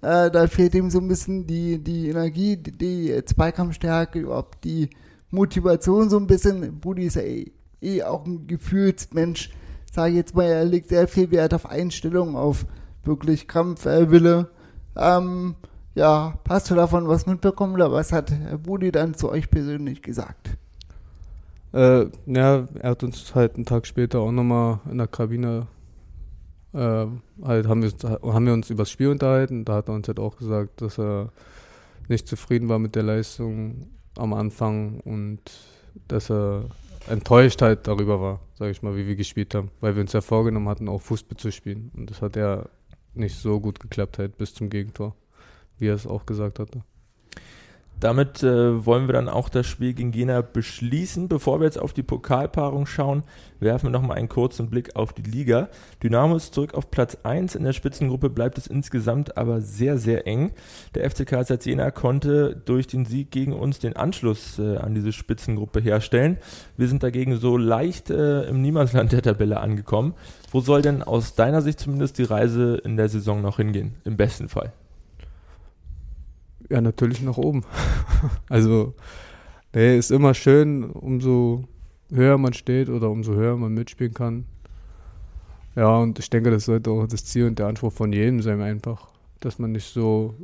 Äh, 0.00 0.30
da 0.30 0.46
fehlt 0.46 0.74
ihm 0.74 0.88
so 0.88 1.00
ein 1.00 1.08
bisschen 1.08 1.46
die, 1.46 1.84
die 1.84 2.08
Energie, 2.08 2.56
die, 2.56 2.72
die 2.72 3.24
Zweikampfstärke, 3.26 4.20
überhaupt 4.20 4.64
die 4.64 4.88
Motivation 5.30 6.08
so 6.08 6.16
ein 6.16 6.26
bisschen. 6.26 6.80
Budi 6.80 7.04
ist 7.04 7.16
ja 7.16 7.22
eh, 7.22 7.52
eh 7.82 8.02
auch 8.04 8.24
ein 8.24 8.46
Gefühlsmensch, 8.46 9.50
sage 9.92 10.12
ich 10.12 10.16
jetzt 10.16 10.34
mal, 10.34 10.46
er 10.46 10.64
legt 10.64 10.88
sehr 10.88 11.08
viel 11.08 11.30
Wert 11.30 11.52
auf 11.52 11.66
Einstellung, 11.66 12.36
auf 12.36 12.64
wirklich 13.04 13.48
Kampfwille. 13.48 14.48
Ähm, 14.96 15.56
ja, 15.94 16.38
hast 16.48 16.70
du 16.70 16.74
davon 16.74 17.08
was 17.08 17.26
mitbekommen 17.26 17.74
oder 17.74 17.92
was 17.92 18.12
hat 18.12 18.30
Herr 18.30 18.58
Budi 18.58 18.90
dann 18.90 19.14
zu 19.14 19.30
euch 19.30 19.50
persönlich 19.50 20.02
gesagt? 20.02 20.50
Äh, 21.72 22.06
ja, 22.26 22.66
er 22.74 22.90
hat 22.90 23.02
uns 23.02 23.34
halt 23.34 23.56
einen 23.56 23.64
Tag 23.64 23.86
später 23.86 24.20
auch 24.20 24.32
nochmal 24.32 24.80
in 24.90 24.98
der 24.98 25.08
Kabine 25.08 25.66
äh, 26.74 27.06
halt 27.42 27.68
haben 27.68 27.82
wir, 27.82 27.92
haben 28.10 28.46
wir 28.46 28.52
uns 28.52 28.68
über 28.68 28.82
das 28.82 28.90
Spiel 28.90 29.08
unterhalten. 29.08 29.64
Da 29.64 29.76
hat 29.76 29.88
er 29.88 29.94
uns 29.94 30.08
halt 30.08 30.18
auch 30.18 30.36
gesagt, 30.36 30.82
dass 30.82 30.98
er 30.98 31.30
nicht 32.08 32.28
zufrieden 32.28 32.68
war 32.68 32.78
mit 32.78 32.96
der 32.96 33.04
Leistung 33.04 33.86
am 34.16 34.34
Anfang 34.34 35.00
und 35.00 35.40
dass 36.08 36.30
er 36.30 36.64
enttäuscht 37.08 37.62
halt 37.62 37.86
darüber 37.86 38.20
war, 38.20 38.40
sage 38.54 38.72
ich 38.72 38.82
mal, 38.82 38.96
wie 38.96 39.06
wir 39.06 39.16
gespielt 39.16 39.54
haben, 39.54 39.70
weil 39.80 39.94
wir 39.94 40.02
uns 40.02 40.12
ja 40.12 40.20
vorgenommen 40.20 40.68
hatten, 40.68 40.88
auch 40.88 41.00
Fußball 41.00 41.36
zu 41.36 41.52
spielen. 41.52 41.90
Und 41.96 42.10
das 42.10 42.20
hat 42.20 42.36
ja 42.36 42.66
nicht 43.14 43.36
so 43.36 43.60
gut 43.60 43.78
geklappt 43.78 44.18
halt 44.18 44.36
bis 44.36 44.54
zum 44.54 44.68
Gegentor, 44.68 45.14
wie 45.78 45.88
er 45.88 45.94
es 45.94 46.06
auch 46.06 46.26
gesagt 46.26 46.58
hatte. 46.58 46.82
Damit 48.00 48.42
äh, 48.42 48.84
wollen 48.84 49.08
wir 49.08 49.14
dann 49.14 49.30
auch 49.30 49.48
das 49.48 49.66
Spiel 49.66 49.94
gegen 49.94 50.12
Jena 50.12 50.42
beschließen. 50.42 51.28
Bevor 51.28 51.60
wir 51.60 51.64
jetzt 51.64 51.80
auf 51.80 51.94
die 51.94 52.02
Pokalpaarung 52.02 52.84
schauen, 52.84 53.22
werfen 53.60 53.86
wir 53.86 53.90
nochmal 53.92 54.18
einen 54.18 54.28
kurzen 54.28 54.68
Blick 54.68 54.94
auf 54.94 55.14
die 55.14 55.22
Liga. 55.22 55.70
Dynamo 56.02 56.36
ist 56.36 56.52
zurück 56.52 56.74
auf 56.74 56.90
Platz 56.90 57.16
1. 57.22 57.54
In 57.54 57.64
der 57.64 57.72
Spitzengruppe 57.72 58.28
bleibt 58.28 58.58
es 58.58 58.66
insgesamt 58.66 59.38
aber 59.38 59.62
sehr, 59.62 59.96
sehr 59.96 60.26
eng. 60.26 60.52
Der 60.94 61.08
FCK 61.08 61.46
Salz 61.46 61.64
Jena 61.64 61.90
konnte 61.90 62.60
durch 62.66 62.86
den 62.88 63.06
Sieg 63.06 63.30
gegen 63.30 63.54
uns 63.54 63.78
den 63.78 63.96
Anschluss 63.96 64.58
äh, 64.58 64.76
an 64.76 64.94
diese 64.94 65.12
Spitzengruppe 65.12 65.80
herstellen. 65.80 66.36
Wir 66.76 66.88
sind 66.88 67.02
dagegen 67.02 67.38
so 67.38 67.56
leicht 67.56 68.10
äh, 68.10 68.42
im 68.42 68.60
Niemandsland 68.60 69.12
der 69.12 69.22
Tabelle 69.22 69.60
angekommen. 69.60 70.12
Wo 70.50 70.60
soll 70.60 70.82
denn 70.82 71.02
aus 71.02 71.36
deiner 71.36 71.62
Sicht 71.62 71.80
zumindest 71.80 72.18
die 72.18 72.24
Reise 72.24 72.82
in 72.84 72.98
der 72.98 73.08
Saison 73.08 73.40
noch 73.40 73.56
hingehen? 73.56 73.94
Im 74.04 74.18
besten 74.18 74.50
Fall. 74.50 74.72
Ja, 76.70 76.80
natürlich 76.80 77.22
nach 77.22 77.36
oben. 77.36 77.62
also, 78.48 78.94
nee, 79.74 79.98
ist 79.98 80.10
immer 80.10 80.34
schön, 80.34 80.84
umso 80.84 81.64
höher 82.10 82.38
man 82.38 82.52
steht 82.52 82.88
oder 82.88 83.10
umso 83.10 83.34
höher 83.34 83.56
man 83.56 83.74
mitspielen 83.74 84.14
kann. 84.14 84.44
Ja, 85.76 85.98
und 85.98 86.18
ich 86.18 86.30
denke, 86.30 86.50
das 86.50 86.66
sollte 86.66 86.90
auch 86.90 87.06
das 87.06 87.24
Ziel 87.24 87.46
und 87.46 87.58
der 87.58 87.66
Anspruch 87.66 87.92
von 87.92 88.12
jedem 88.12 88.42
sein, 88.42 88.60
einfach, 88.60 89.08
dass 89.40 89.58
man 89.58 89.72
nicht 89.72 89.92
so 89.92 90.34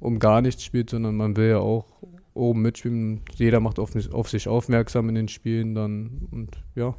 um 0.00 0.18
gar 0.18 0.40
nichts 0.40 0.62
spielt, 0.62 0.90
sondern 0.90 1.16
man 1.16 1.36
will 1.36 1.48
ja 1.50 1.58
auch 1.58 1.86
oben 2.34 2.62
mitspielen. 2.62 3.22
Jeder 3.34 3.60
macht 3.60 3.78
auf, 3.78 3.90
auf 4.12 4.28
sich 4.28 4.48
aufmerksam 4.48 5.08
in 5.08 5.14
den 5.14 5.28
Spielen 5.28 5.74
dann 5.74 6.28
und 6.30 6.62
ja. 6.74 6.94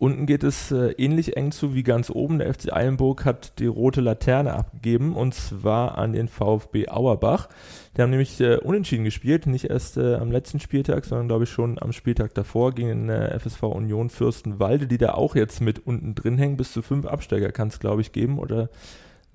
Unten 0.00 0.24
geht 0.24 0.44
es 0.44 0.72
äh, 0.72 0.92
ähnlich 0.92 1.36
eng 1.36 1.52
zu 1.52 1.74
wie 1.74 1.82
ganz 1.82 2.08
oben. 2.08 2.38
Der 2.38 2.54
FC 2.54 2.72
Eilenburg 2.72 3.26
hat 3.26 3.58
die 3.58 3.66
rote 3.66 4.00
Laterne 4.00 4.54
abgegeben 4.54 5.14
und 5.14 5.34
zwar 5.34 5.98
an 5.98 6.14
den 6.14 6.26
VfB 6.26 6.88
Auerbach. 6.88 7.50
Die 7.94 8.00
haben 8.00 8.08
nämlich 8.08 8.40
äh, 8.40 8.56
unentschieden 8.56 9.04
gespielt, 9.04 9.46
nicht 9.46 9.66
erst 9.66 9.98
äh, 9.98 10.14
am 10.14 10.32
letzten 10.32 10.58
Spieltag, 10.58 11.04
sondern 11.04 11.28
glaube 11.28 11.44
ich 11.44 11.50
schon 11.50 11.78
am 11.78 11.92
Spieltag 11.92 12.32
davor 12.32 12.72
gegen 12.72 12.88
den 12.88 13.08
äh, 13.10 13.38
FSV 13.38 13.64
Union 13.64 14.08
Fürstenwalde, 14.08 14.86
die 14.86 14.96
da 14.96 15.12
auch 15.12 15.36
jetzt 15.36 15.60
mit 15.60 15.86
unten 15.86 16.14
drin 16.14 16.38
hängen. 16.38 16.56
Bis 16.56 16.72
zu 16.72 16.80
fünf 16.80 17.04
Absteiger 17.04 17.52
kann 17.52 17.68
es 17.68 17.78
glaube 17.78 18.00
ich 18.00 18.12
geben 18.12 18.38
oder 18.38 18.70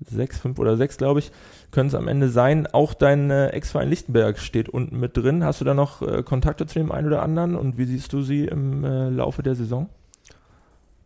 sechs, 0.00 0.40
fünf 0.40 0.58
oder 0.58 0.76
sechs 0.76 0.98
glaube 0.98 1.20
ich, 1.20 1.30
können 1.70 1.90
es 1.90 1.94
am 1.94 2.08
Ende 2.08 2.28
sein. 2.28 2.66
Auch 2.66 2.92
dein 2.92 3.30
äh, 3.30 3.50
Ex-Verein 3.50 3.88
Lichtenberg 3.88 4.40
steht 4.40 4.68
unten 4.68 4.98
mit 4.98 5.16
drin. 5.16 5.44
Hast 5.44 5.60
du 5.60 5.64
da 5.64 5.74
noch 5.74 6.02
äh, 6.02 6.24
Kontakte 6.24 6.66
zu 6.66 6.80
dem 6.80 6.90
einen 6.90 7.06
oder 7.06 7.22
anderen 7.22 7.54
und 7.54 7.78
wie 7.78 7.84
siehst 7.84 8.12
du 8.12 8.22
sie 8.22 8.46
im 8.46 8.84
Laufe 9.14 9.44
der 9.44 9.54
Saison? 9.54 9.88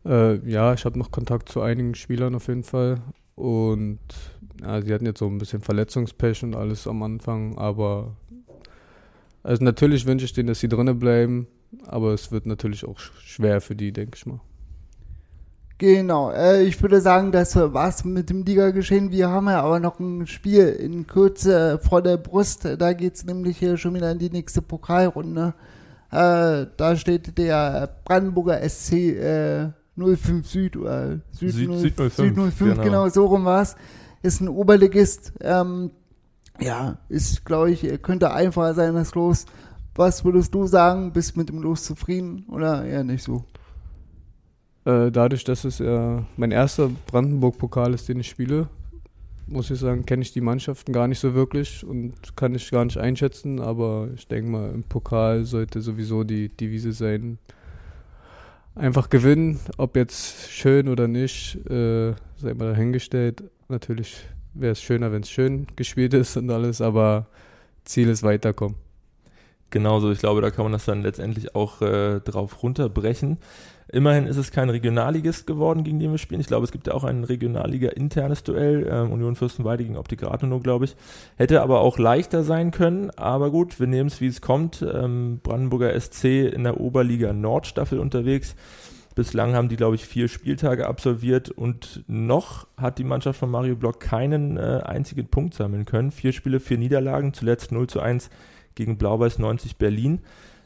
Äh, 0.04 0.36
ja, 0.48 0.72
ich 0.74 0.84
habe 0.84 0.98
noch 0.98 1.10
Kontakt 1.10 1.48
zu 1.48 1.60
einigen 1.60 1.94
Spielern 1.94 2.34
auf 2.34 2.48
jeden 2.48 2.64
Fall. 2.64 3.00
Und 3.34 4.00
ja, 4.60 4.82
sie 4.82 4.92
hatten 4.92 5.06
jetzt 5.06 5.18
so 5.18 5.26
ein 5.26 5.38
bisschen 5.38 5.60
Verletzungspech 5.60 6.42
und 6.42 6.54
alles 6.54 6.86
am 6.86 7.02
Anfang, 7.02 7.56
aber 7.58 8.16
also 9.42 9.64
natürlich 9.64 10.06
wünsche 10.06 10.26
ich 10.26 10.32
denen, 10.32 10.48
dass 10.48 10.60
sie 10.60 10.68
drinnen 10.68 10.98
bleiben, 10.98 11.46
aber 11.86 12.12
es 12.12 12.30
wird 12.30 12.46
natürlich 12.46 12.84
auch 12.84 12.98
schwer 12.98 13.60
für 13.60 13.74
die, 13.74 13.92
denke 13.92 14.16
ich 14.16 14.26
mal. 14.26 14.40
Genau, 15.78 16.30
äh, 16.30 16.62
ich 16.62 16.80
würde 16.82 17.00
sagen, 17.00 17.32
das 17.32 17.56
war's 17.56 18.04
mit 18.04 18.28
dem 18.28 18.42
Liga-Geschehen. 18.42 19.10
Wir 19.10 19.30
haben 19.30 19.46
ja 19.46 19.62
aber 19.62 19.80
noch 19.80 19.98
ein 19.98 20.26
Spiel 20.26 20.68
in 20.68 21.06
Kürze 21.06 21.78
vor 21.78 22.02
der 22.02 22.18
Brust. 22.18 22.68
Da 22.78 22.92
geht's 22.92 23.24
nämlich 23.24 23.56
hier 23.56 23.78
schon 23.78 23.94
wieder 23.94 24.10
in 24.10 24.18
die 24.18 24.28
nächste 24.28 24.60
Pokalrunde. 24.60 25.54
Äh, 26.10 26.66
da 26.76 26.96
steht 26.96 27.38
der 27.38 27.88
Brandenburger 28.04 28.60
SC 28.68 28.92
äh, 28.92 29.68
05 30.00 30.46
Süd 30.46 30.76
oder 30.76 31.20
Süd, 31.32 31.52
Süd- 31.52 31.68
0, 31.68 31.78
Süd 31.78 31.96
05, 31.96 32.14
Süd 32.14 32.34
05 32.36 32.58
genau. 32.58 32.82
genau. 32.82 33.08
so 33.08 33.26
rum 33.26 33.44
war's. 33.44 33.76
Ist 34.22 34.40
ein 34.40 34.48
Oberligist. 34.48 35.32
Ähm, 35.40 35.90
ja, 36.60 36.98
ist, 37.08 37.44
glaube 37.44 37.70
ich, 37.70 38.02
könnte 38.02 38.32
einfacher 38.32 38.74
sein, 38.74 38.94
das 38.94 39.14
Los. 39.14 39.46
Was 39.94 40.24
würdest 40.24 40.54
du 40.54 40.66
sagen? 40.66 41.12
Bist 41.12 41.36
mit 41.36 41.48
dem 41.48 41.62
Los 41.62 41.84
zufrieden 41.84 42.44
oder 42.48 42.84
eher 42.84 43.04
nicht 43.04 43.22
so? 43.22 43.44
Äh, 44.84 45.10
dadurch, 45.10 45.44
dass 45.44 45.64
es 45.64 45.80
äh, 45.80 46.18
mein 46.36 46.50
erster 46.52 46.90
Brandenburg-Pokal 47.06 47.94
ist, 47.94 48.08
den 48.08 48.20
ich 48.20 48.28
spiele, 48.28 48.68
muss 49.46 49.70
ich 49.70 49.78
sagen, 49.80 50.06
kenne 50.06 50.22
ich 50.22 50.32
die 50.32 50.40
Mannschaften 50.40 50.92
gar 50.92 51.08
nicht 51.08 51.18
so 51.18 51.34
wirklich 51.34 51.84
und 51.84 52.36
kann 52.36 52.54
ich 52.54 52.70
gar 52.70 52.84
nicht 52.84 52.98
einschätzen. 52.98 53.60
Aber 53.60 54.08
ich 54.14 54.28
denke 54.28 54.50
mal, 54.50 54.70
im 54.70 54.84
Pokal 54.84 55.44
sollte 55.44 55.80
sowieso 55.80 56.24
die 56.24 56.48
Devise 56.48 56.92
sein, 56.92 57.38
einfach 58.74 59.10
gewinnen. 59.10 59.60
Ob 59.76 59.96
jetzt 59.96 60.50
schön 60.50 60.88
oder 60.88 61.08
nicht, 61.08 61.56
äh, 61.70 62.12
sei 62.36 62.54
mal 62.54 62.70
dahingestellt. 62.70 63.44
Natürlich 63.68 64.24
wäre 64.54 64.72
es 64.72 64.82
schöner, 64.82 65.12
wenn 65.12 65.22
es 65.22 65.30
schön 65.30 65.66
gespielt 65.76 66.14
ist 66.14 66.36
und 66.36 66.50
alles, 66.50 66.80
aber 66.80 67.26
Ziel 67.84 68.08
ist 68.08 68.22
weiterkommen. 68.22 68.76
Genauso, 69.70 70.10
ich 70.10 70.18
glaube, 70.18 70.40
da 70.40 70.50
kann 70.50 70.64
man 70.64 70.72
das 70.72 70.84
dann 70.84 71.02
letztendlich 71.02 71.54
auch 71.54 71.80
äh, 71.80 72.20
drauf 72.20 72.62
runterbrechen. 72.62 73.38
Immerhin 73.92 74.26
ist 74.26 74.36
es 74.36 74.52
kein 74.52 74.70
Regionalligist 74.70 75.48
geworden, 75.48 75.82
gegen 75.82 75.98
den 75.98 76.12
wir 76.12 76.18
spielen. 76.18 76.40
Ich 76.40 76.46
glaube, 76.46 76.64
es 76.64 76.70
gibt 76.70 76.86
ja 76.86 76.94
auch 76.94 77.02
ein 77.02 77.24
Regionalliga-internes 77.24 78.44
Duell, 78.44 78.88
ähm, 78.88 79.10
Union 79.10 79.34
Fürstenwalde 79.34 79.82
gegen 79.82 79.96
Optik 79.96 80.22
Rathenow, 80.22 80.62
glaube 80.62 80.84
ich. 80.84 80.96
Hätte 81.36 81.62
aber 81.62 81.80
auch 81.80 81.98
leichter 81.98 82.44
sein 82.44 82.70
können, 82.70 83.10
aber 83.16 83.50
gut, 83.50 83.80
wir 83.80 83.88
nehmen 83.88 84.08
es, 84.08 84.20
wie 84.20 84.28
es 84.28 84.40
kommt. 84.40 84.82
Ähm, 84.82 85.40
Brandenburger 85.42 85.98
SC 85.98 86.46
in 86.46 86.62
der 86.62 86.80
Oberliga 86.80 87.32
Nordstaffel 87.32 87.98
unterwegs. 87.98 88.54
Bislang 89.16 89.54
haben 89.54 89.68
die, 89.68 89.76
glaube 89.76 89.96
ich, 89.96 90.06
vier 90.06 90.28
Spieltage 90.28 90.86
absolviert 90.86 91.50
und 91.50 92.04
noch 92.06 92.68
hat 92.76 92.98
die 92.98 93.04
Mannschaft 93.04 93.40
von 93.40 93.50
Mario 93.50 93.74
Block 93.74 93.98
keinen 93.98 94.56
äh, 94.56 94.82
einzigen 94.84 95.26
Punkt 95.26 95.54
sammeln 95.54 95.84
können. 95.84 96.12
Vier 96.12 96.32
Spiele, 96.32 96.60
vier 96.60 96.78
Niederlagen, 96.78 97.34
zuletzt 97.34 97.72
0 97.72 97.88
zu 97.88 97.98
1 98.00 98.30
gegen 98.74 98.98
Blau-Weiß 98.98 99.38
90 99.38 99.76
Berlin. 99.76 100.20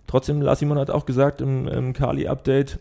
Trotzdem, 0.07 0.43
Lars 0.43 0.59
Simon 0.59 0.79
hat 0.79 0.90
auch 0.90 1.07
gesagt 1.07 1.40
im, 1.40 1.67
im 1.67 1.93
Kali-Update, 1.93 2.79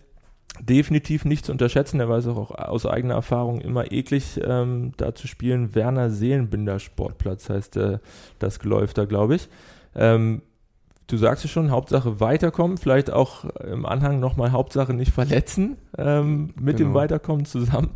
definitiv 0.59 1.25
nicht 1.25 1.45
zu 1.45 1.51
unterschätzen. 1.51 1.99
Er 1.99 2.09
weiß 2.09 2.27
auch 2.27 2.51
aus 2.51 2.85
eigener 2.85 3.15
Erfahrung 3.15 3.61
immer 3.61 3.91
eklig 3.91 4.39
ähm, 4.43 4.91
da 4.97 5.15
zu 5.15 5.27
spielen. 5.27 5.73
Werner 5.73 6.09
Seelenbinder 6.09 6.79
Sportplatz 6.79 7.49
heißt 7.49 7.77
äh, 7.77 7.99
das 8.39 8.59
Geläuf 8.59 8.93
da, 8.93 9.05
glaube 9.05 9.35
ich. 9.35 9.49
Ähm, 9.95 10.41
du 11.07 11.17
sagst 11.17 11.45
es 11.45 11.51
schon, 11.51 11.71
Hauptsache 11.71 12.19
weiterkommen, 12.19 12.77
vielleicht 12.77 13.11
auch 13.11 13.45
im 13.45 13.85
Anhang 13.85 14.19
nochmal 14.19 14.51
Hauptsache 14.51 14.93
nicht 14.93 15.11
verletzen 15.11 15.77
ähm, 15.97 16.53
mit 16.59 16.79
dem 16.79 16.87
Genau. 16.87 16.99
Weiterkommen 16.99 17.45
zusammen. 17.45 17.91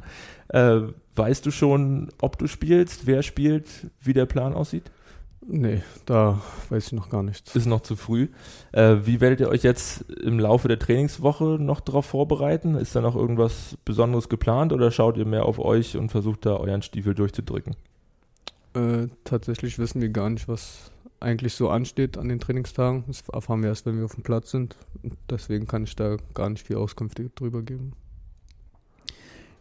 Äh, 0.49 0.79
weißt 1.15 1.45
du 1.45 1.51
schon, 1.51 2.09
ob 2.21 2.37
du 2.37 2.47
spielst, 2.47 3.05
wer 3.05 3.21
spielt, 3.21 3.67
wie 4.01 4.13
der 4.13 4.25
Plan 4.25 4.53
aussieht? 4.53 4.91
Nee, 5.45 5.81
da 6.05 6.41
weiß 6.69 6.87
ich 6.87 6.91
noch 6.93 7.09
gar 7.09 7.23
nichts. 7.23 7.55
Ist 7.55 7.67
noch 7.67 7.81
zu 7.81 7.95
früh. 7.95 8.27
Äh, 8.73 8.97
wie 9.03 9.21
werdet 9.21 9.39
ihr 9.39 9.49
euch 9.49 9.63
jetzt 9.63 10.01
im 10.09 10.39
Laufe 10.39 10.67
der 10.67 10.79
Trainingswoche 10.79 11.57
noch 11.59 11.79
darauf 11.79 12.05
vorbereiten? 12.05 12.75
Ist 12.75 12.95
da 12.95 13.01
noch 13.01 13.15
irgendwas 13.15 13.77
Besonderes 13.85 14.29
geplant 14.29 14.73
oder 14.73 14.91
schaut 14.91 15.15
ihr 15.17 15.25
mehr 15.25 15.45
auf 15.45 15.59
euch 15.59 15.95
und 15.95 16.09
versucht 16.09 16.45
da 16.45 16.57
euren 16.57 16.81
Stiefel 16.81 17.13
durchzudrücken? 17.13 17.75
Äh, 18.73 19.07
tatsächlich 19.23 19.79
wissen 19.79 20.01
wir 20.01 20.09
gar 20.09 20.29
nicht, 20.29 20.47
was 20.47 20.91
eigentlich 21.19 21.53
so 21.53 21.69
ansteht 21.69 22.17
an 22.17 22.29
den 22.29 22.39
Trainingstagen. 22.39 23.05
Das 23.07 23.23
erfahren 23.29 23.61
wir 23.61 23.69
erst, 23.69 23.85
wenn 23.85 23.97
wir 23.97 24.05
auf 24.05 24.15
dem 24.15 24.23
Platz 24.23 24.51
sind. 24.51 24.75
Deswegen 25.29 25.67
kann 25.67 25.83
ich 25.83 25.95
da 25.95 26.17
gar 26.33 26.49
nicht 26.49 26.67
viel 26.67 26.75
Auskünfte 26.75 27.29
drüber 27.35 27.61
geben. 27.61 27.93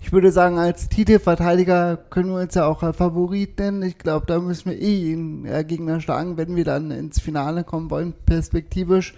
Ich 0.01 0.13
würde 0.13 0.31
sagen, 0.31 0.59
als 0.59 0.89
Titelverteidiger 0.89 1.97
können 1.97 2.31
wir 2.31 2.41
uns 2.41 2.55
ja 2.55 2.67
auch 2.67 2.81
Favorit 2.95 3.59
nennen. 3.59 3.83
Ich 3.83 3.99
glaube, 3.99 4.27
da 4.27 4.39
müssen 4.39 4.71
wir 4.71 4.79
eh 4.81 4.95
jeden 4.95 5.47
äh, 5.47 5.65
Gegner 5.65 6.01
schlagen, 6.01 6.37
wenn 6.37 6.55
wir 6.55 6.65
dann 6.65 6.91
ins 6.91 7.21
Finale 7.21 7.65
kommen 7.65 7.91
wollen, 7.91 8.15
perspektivisch. 8.25 9.15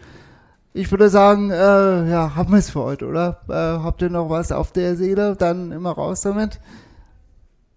Ich 0.73 0.91
würde 0.91 1.11
sagen, 1.11 1.51
äh, 1.51 2.11
ja, 2.11 2.37
haben 2.37 2.53
wir 2.53 2.59
es 2.59 2.71
für 2.71 2.81
heute, 2.81 3.07
oder? 3.07 3.41
Äh, 3.49 3.83
habt 3.83 4.01
ihr 4.03 4.11
noch 4.11 4.31
was 4.31 4.53
auf 4.53 4.73
der 4.73 4.97
Seele? 4.97 5.35
Dann 5.37 5.73
immer 5.73 5.91
raus 5.93 6.23
damit. 6.23 6.61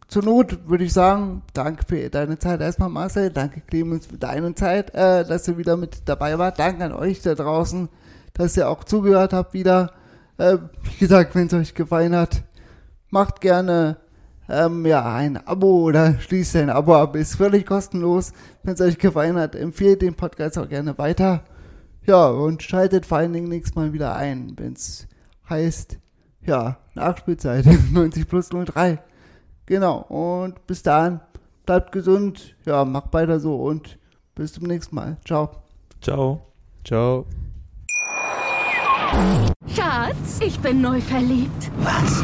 Zur 0.08 0.24
Not 0.24 0.68
würde 0.68 0.84
ich 0.84 0.92
sagen, 0.92 1.42
danke 1.54 1.86
für 1.88 2.10
deine 2.10 2.38
Zeit 2.38 2.60
erstmal, 2.60 2.90
Marcel. 2.90 3.30
Danke, 3.30 3.62
Clemens, 3.62 4.08
für 4.08 4.18
deine 4.18 4.54
Zeit, 4.56 4.94
äh, 4.94 5.26
dass 5.26 5.48
ihr 5.48 5.58
wieder 5.58 5.78
mit 5.78 6.02
dabei 6.06 6.38
wart. 6.38 6.60
Danke 6.60 6.84
an 6.84 6.92
euch 6.92 7.22
da 7.22 7.34
draußen, 7.34 7.88
dass 8.34 8.58
ihr 8.58 8.70
auch 8.70 8.84
zugehört 8.84 9.32
habt 9.32 9.54
wieder. 9.54 9.94
Äh, 10.38 10.58
wie 10.84 10.98
gesagt, 11.00 11.34
wenn 11.34 11.48
es 11.48 11.54
euch 11.54 11.74
gefallen 11.74 12.14
hat, 12.14 12.44
macht 13.12 13.41
gerne 13.41 13.97
ähm, 14.50 14.86
ja, 14.86 15.13
ein 15.13 15.38
Abo 15.47 15.84
oder 15.84 16.19
schließt 16.19 16.56
ein 16.58 16.69
Abo 16.69 16.95
ab. 16.95 17.15
Ist 17.15 17.36
völlig 17.36 17.65
kostenlos. 17.65 18.34
Wenn 18.63 18.74
es 18.74 18.82
euch 18.82 18.97
gefallen 18.97 19.38
hat, 19.38 19.56
empfehlt 19.56 20.02
den 20.02 20.15
Podcast 20.15 20.58
auch 20.58 20.67
gerne 20.67 20.97
weiter. 20.97 21.43
Ja, 22.06 22.28
und 22.28 22.63
schaltet 22.63 23.06
vor 23.06 23.19
allen 23.19 23.34
Dingen 23.34 23.50
nächstes 23.50 23.76
Mal 23.76 23.93
wieder 23.93 24.15
ein, 24.15 24.54
wenn 24.58 24.74
es 24.74 25.08
heißt, 25.50 26.00
ja, 26.41 26.78
Nachspielzeit 26.95 27.65
90 27.91 28.28
plus 28.28 28.50
03. 28.50 29.00
Genau, 29.67 30.00
und 30.00 30.65
bis 30.65 30.82
dahin, 30.82 31.19
bleibt 31.65 31.91
gesund, 31.91 32.56
ja, 32.65 32.84
macht 32.84 33.13
weiter 33.13 33.39
so 33.39 33.56
und 33.56 34.00
bis 34.36 34.54
zum 34.54 34.65
nächsten 34.65 34.95
Mal. 34.95 35.17
Ciao. 35.24 35.52
Ciao. 36.02 36.41
Ciao. 36.84 37.26
Schatz, 39.67 40.39
ich 40.39 40.60
bin 40.60 40.82
neu 40.82 41.00
verliebt. 41.00 41.71
Was? 41.84 42.24